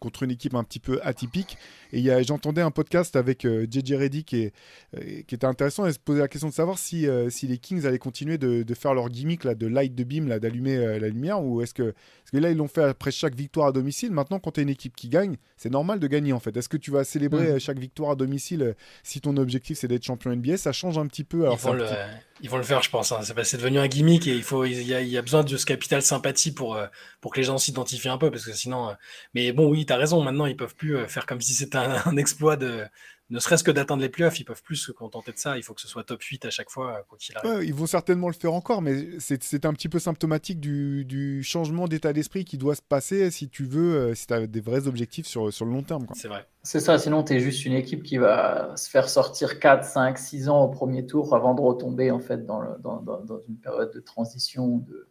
[0.00, 1.56] contre une équipe un petit peu atypique.
[1.92, 4.50] Et j'entendais un podcast avec JJ euh, Reddy qui,
[4.96, 7.58] euh, qui était intéressant et se posait la question de savoir si, euh, si les
[7.58, 11.08] Kings allaient continuer de, de, faire leur gimmick là, de light de beam, d'allumer la
[11.08, 14.10] lumière, ou est-ce que, parce que là ils l'ont fait après chaque victoire à domicile.
[14.10, 16.56] Maintenant, quand tu es une équipe qui gagne, c'est normal de gagner en fait.
[16.56, 17.60] Est-ce que tu vas célébrer mm.
[17.60, 21.24] chaque victoire à domicile si ton objectif c'est d'être champion NBA Ça change un petit
[21.24, 21.42] peu.
[21.42, 23.12] Alors, ils vont le faire, je pense.
[23.12, 23.20] Hein.
[23.22, 25.56] C'est devenu un gimmick et il, faut, il, y a, il y a besoin de
[25.56, 26.86] ce capital sympathie pour, euh,
[27.20, 28.30] pour que les gens s'identifient un peu.
[28.30, 28.90] Parce que sinon.
[28.90, 28.94] Euh,
[29.34, 30.22] mais bon, oui, tu as raison.
[30.22, 32.86] Maintenant, ils peuvent plus euh, faire comme si c'était un, exploit de,
[33.30, 35.56] ne serait-ce que d'atteindre les playoffs, ils peuvent plus se contenter de ça.
[35.56, 37.62] Il faut que ce soit top 8 à chaque fois, quoi qu'il arrive.
[37.62, 42.12] ils vont certainement le faire encore, mais c'est un petit peu symptomatique du, changement d'état
[42.12, 45.26] d'esprit qui doit se passer si tu veux, euh, si tu as des vrais objectifs
[45.26, 46.06] sur, sur le long terme.
[46.14, 46.46] C'est vrai.
[46.62, 50.18] C'est ça, sinon tu es juste une équipe qui va se faire sortir 4, 5,
[50.18, 53.92] 6 ans au premier tour avant de retomber en fait dans, dans, dans, une période
[53.94, 55.08] de transition de,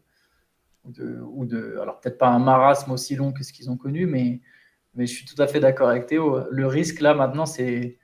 [0.84, 4.06] de, ou de alors peut-être pas un marasme aussi long que ce qu'ils ont connu,
[4.06, 4.40] mais,
[4.94, 6.44] mais je suis tout à fait d'accord avec Théo.
[6.50, 7.98] Le risque là maintenant, c'est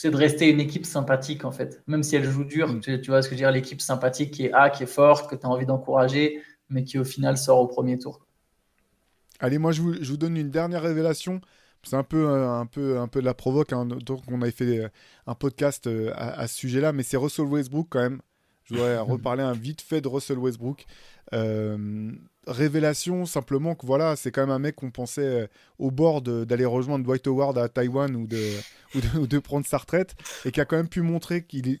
[0.00, 1.82] c'est de rester une équipe sympathique en fait.
[1.88, 2.80] Même si elle joue dur, mm.
[3.02, 5.28] tu, vois ce que je veux dire, l'équipe sympathique qui est A, qui est forte,
[5.28, 6.40] que tu as envie d'encourager,
[6.70, 8.24] mais qui au final sort au premier tour.
[9.40, 11.40] Allez, moi je vous, donne une dernière révélation.
[11.82, 13.72] C'est un peu, euh, un, peu, un peu de la provoque.
[13.72, 13.86] Hein.
[13.86, 14.88] Donc on avait fait euh,
[15.26, 18.20] un podcast euh, à, à ce sujet-là, mais c'est Russell Westbrook quand même.
[18.68, 20.86] Je voudrais reparler un vite fait de Russell Westbrook.
[21.34, 22.12] Euh,
[22.46, 25.46] révélation simplement que voilà, c'est quand même un mec qu'on pensait euh,
[25.78, 28.40] au bord d'aller rejoindre Dwight Howard à Taïwan ou de,
[29.18, 30.14] ou de, prendre sa retraite
[30.44, 31.80] et qui a quand même pu montrer qu'il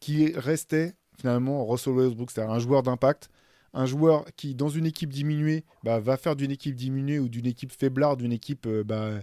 [0.00, 3.28] qui restait finalement Russell Westbrook, c'est un joueur d'impact,
[3.74, 7.46] un joueur qui dans une équipe diminuée bah, va faire d'une équipe diminuée ou d'une
[7.46, 9.20] équipe faiblarde, d'une équipe euh, bah,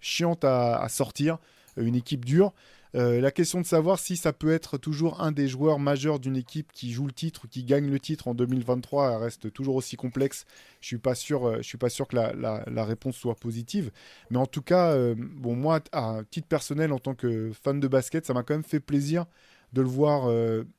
[0.00, 1.38] chiante à, sortir,
[1.76, 2.52] une équipe dure.
[2.96, 6.36] Euh, la question de savoir si ça peut être toujours un des joueurs majeurs d'une
[6.36, 9.96] équipe qui joue le titre ou qui gagne le titre en 2023 reste toujours aussi
[9.96, 10.44] complexe.
[10.80, 13.90] Je suis pas sûr, euh, je suis pas sûr que la, réponse soit positive.
[14.30, 17.88] Mais en tout cas, euh, bon moi, à titre personnel, en tant que fan de
[17.88, 19.26] basket, ça m'a quand même fait plaisir
[19.72, 20.28] de le voir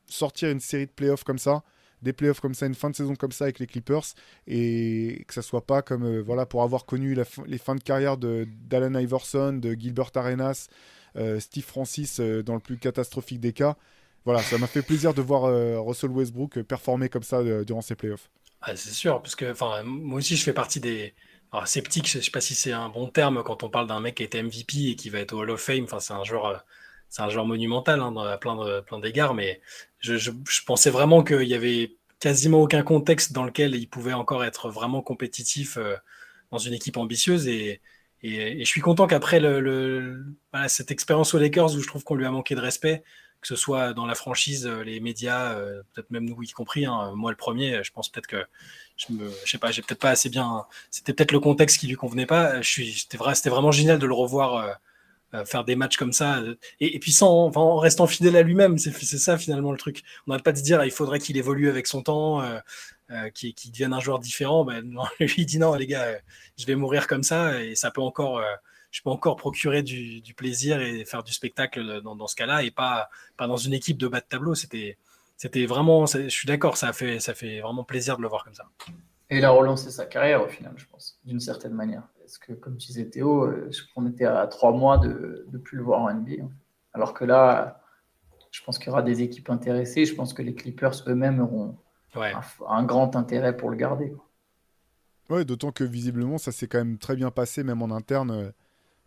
[0.07, 1.63] sortir une série de playoffs comme ça
[2.01, 4.15] des playoffs comme ça, une fin de saison comme ça avec les Clippers,
[4.47, 8.47] et que ça soit pas comme voilà pour avoir connu les fins de carrière de
[8.71, 10.67] Iverson, de Gilbert Arenas,
[11.39, 13.75] Steve Francis euh, dans le plus catastrophique des cas.
[14.25, 17.95] Voilà, ça m'a fait plaisir de voir euh, Russell Westbrook performer comme ça durant ces
[17.95, 18.29] playoffs.
[18.61, 19.53] Ah, c'est sûr, parce que
[19.83, 21.15] moi aussi je fais partie des
[21.65, 24.15] sceptiques, je ne sais pas si c'est un bon terme quand on parle d'un mec
[24.15, 25.87] qui a été MVP et qui va être au Hall of Fame.
[25.99, 26.63] C'est un joueur,
[27.09, 29.59] c'est un joueur monumental hein, à plein plein d'égards, mais
[29.97, 30.31] je, je,
[30.67, 35.01] pensais vraiment qu'il y avait quasiment aucun contexte dans lequel il pouvait encore être vraiment
[35.01, 35.79] compétitif
[36.51, 37.81] dans une équipe ambitieuse et,
[38.23, 40.23] et, je suis content qu'après le,
[40.67, 43.03] cette expérience aux Lakers où je trouve qu'on lui a manqué de respect,
[43.41, 46.85] que ce soit dans la franchise, euh, les médias, euh, peut-être même nous y compris,
[46.85, 48.45] hein, moi le premier, je pense peut-être que
[48.97, 51.95] je me, sais pas, j'ai peut-être pas assez bien, c'était peut-être le contexte qui lui
[51.95, 52.61] convenait pas.
[52.61, 54.77] Je suis, c'était vrai, c'était vraiment génial de le revoir
[55.33, 56.43] euh, faire des matchs comme ça,
[56.81, 60.03] et, puis sans, enfin, en restant fidèle à lui-même, c'est, ça finalement le truc.
[60.27, 62.41] On n'arrête pas de dire, il faudrait qu'il évolue avec son temps.
[62.41, 62.59] Euh,
[63.33, 64.83] qui, qui, deviennent un joueur différent, ben,
[65.19, 66.17] lui dit non les gars,
[66.57, 68.55] je vais mourir comme ça et ça peut encore, euh,
[68.91, 73.09] je peux encore procurer du, plaisir et faire du spectacle dans, ce cas-là et pas,
[73.37, 74.55] dans une équipe de bas de tableau.
[74.55, 74.97] C'était,
[75.37, 78.55] c'était vraiment, je suis d'accord, ça fait, ça fait vraiment plaisir de le voir comme
[78.55, 78.65] ça.
[79.29, 82.03] Et il a relancé sa carrière au final, je pense, d'une certaine manière.
[82.19, 85.77] Parce que comme tu disais Théo, euh, on était à trois mois de ne plus
[85.77, 86.43] le voir en NBA.
[86.93, 87.81] Alors que là,
[88.51, 90.05] je pense qu'il y aura des équipes intéressées.
[90.05, 91.77] Je pense que les Clippers eux-mêmes auront
[92.15, 94.13] un, grand intérêt pour le garder.
[95.29, 98.51] Ouais, d'autant que visiblement, ça s'est quand même très bien passé, même en interne.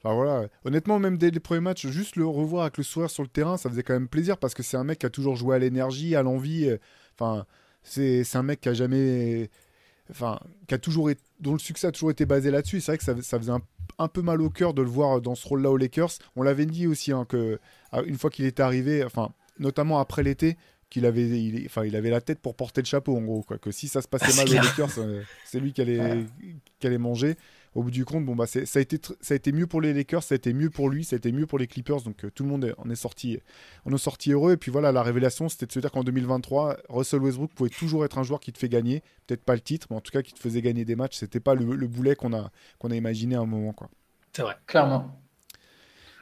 [0.02, 3.22] Enfin voilà, honnêtement, même dès les premiers matchs, juste le revoir avec le sourire sur
[3.22, 5.36] le terrain, ça faisait quand même plaisir parce que c'est un mec qui a toujours
[5.36, 6.70] joué à l'énergie, à l'envie.
[7.18, 7.46] Enfin,
[7.82, 9.50] c'est un mec qui a jamais.
[10.11, 12.80] Enfin, qui a toujours été, dont le succès a toujours été basé là-dessus.
[12.80, 13.52] C'est vrai que ça, ça faisait
[13.98, 16.11] un, peu mal au cœur de le voir dans ce rôle-là aux Lakers.
[16.36, 17.59] On l'avait dit aussi hein, que
[17.90, 20.59] ah, une fois qu'il était arrivé, enfin, notamment après l'été,
[20.91, 23.43] qu'il avait, il, enfin, il avait la tête pour porter le chapeau en gros.
[23.43, 23.59] Quoi.
[23.59, 24.91] Que si ça se passait mal aux Lakers,
[25.45, 26.24] c'est lui qui allait,
[26.78, 27.37] qui allait manger
[27.74, 29.93] au bout du compte, bon, bah, ça, a été ça a été mieux pour les
[29.93, 32.03] Lakers, ça a été mieux pour lui, ça a été mieux pour les Clippers.
[32.03, 33.41] Donc euh, tout le monde en est sorti,
[33.85, 34.53] on est sorti heureux.
[34.53, 38.05] Et puis voilà, la révélation, c'était de se dire qu'en 2023, Russell Westbrook pouvait toujours
[38.05, 39.03] être un joueur qui te fait gagner.
[39.26, 41.16] Peut-être pas le titre, mais en tout cas qui te faisait gagner des matchs.
[41.16, 43.72] C'était pas le, boulet qu'on a, qu'on a imaginé à un moment.
[43.72, 43.91] Quoi.
[44.32, 45.20] C'est vrai, clairement.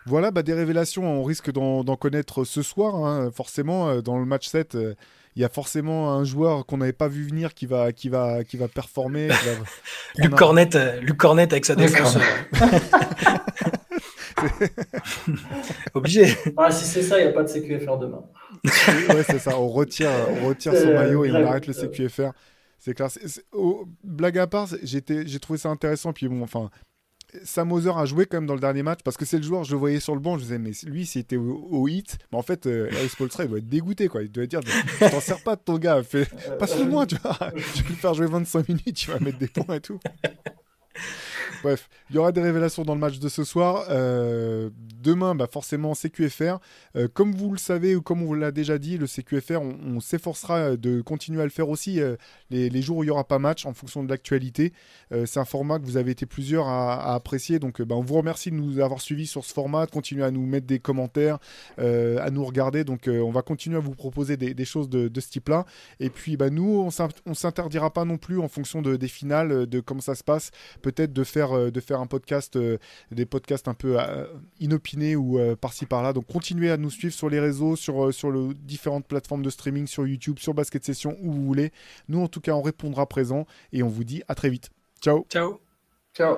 [0.06, 2.96] Voilà, bah, des révélations, on risque d'en connaître ce soir.
[2.96, 4.76] Hein, forcément, euh, dans le match 7,
[5.34, 8.44] il y a forcément un joueur qu'on n'avait pas vu venir qui va, qui va,
[8.44, 9.28] qui va performer.
[10.16, 12.18] Luc, Cornet, euh, Luc Cornet avec sa défense.
[15.94, 16.36] Obligé.
[16.56, 18.22] Ah, si c'est ça, il n'y a pas de CQFR demain.
[18.64, 19.58] ouais, c'est ça.
[19.58, 22.32] On retire, on retire son maillot et on arrête le CQFR.
[22.78, 23.08] C'est clair.
[24.04, 26.12] blague à part, j'ai trouvé ça intéressant.
[26.12, 26.68] Puis bon, enfin,
[27.44, 29.64] Sam Hauser a joué quand même dans le dernier match parce que c'est le joueur,
[29.64, 32.38] je le voyais sur le banc, je disais, mais lui, s'il était au, hit, mais
[32.38, 34.22] en fait, euh, Harry il doit être dégoûté, quoi.
[34.22, 34.60] Il doit dire,
[34.98, 36.26] t'en sers pas de ton gars, fais,
[36.58, 37.36] passe-le moi, tu vois.
[37.56, 39.98] Je vais le faire jouer 25 minutes, tu vas mettre des points et tout.
[41.62, 43.86] Bref, il y aura des révélations dans le match de ce soir.
[43.88, 46.58] Euh, demain, bah forcément, CQFR.
[46.96, 50.76] Euh, comme vous le savez ou comme on l'a déjà dit, le CQFR, on, s'efforcera
[50.76, 52.16] de continuer à le faire aussi euh,
[52.50, 54.72] les, jours où il n'y aura pas match en fonction de l'actualité.
[55.24, 57.60] c'est un format que vous avez été plusieurs à, apprécier.
[57.60, 60.32] Donc, bah, on vous remercie de nous avoir suivis sur ce format, de continuer à
[60.32, 61.38] nous mettre des commentaires,
[61.78, 62.82] à nous regarder.
[62.82, 65.64] Donc, on va continuer à vous proposer des, choses de, ce type-là.
[66.00, 66.88] Et puis, bah, nous,
[67.26, 70.50] on s'interdira pas non plus en fonction de, des finales, de comment ça se passe,
[70.82, 72.78] peut-être de faire euh, de faire un podcast, euh,
[73.10, 74.26] des podcasts un peu euh,
[74.60, 76.12] inopinés ou par-ci par-là.
[76.12, 79.86] Donc continuez à nous suivre sur les réseaux, sur, sur les différentes plateformes de streaming,
[79.86, 81.72] sur YouTube, sur Basket Session, où vous voulez.
[82.08, 84.70] Nous, en tout cas, on répondra présent et on vous dit à très vite.
[85.00, 85.26] Ciao.
[85.28, 85.60] Ciao.
[86.14, 86.36] Ciao.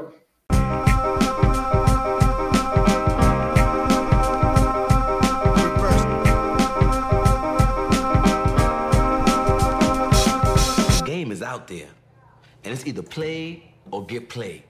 [11.25, 11.89] game is out there,
[12.65, 14.63] and it's either play or get played.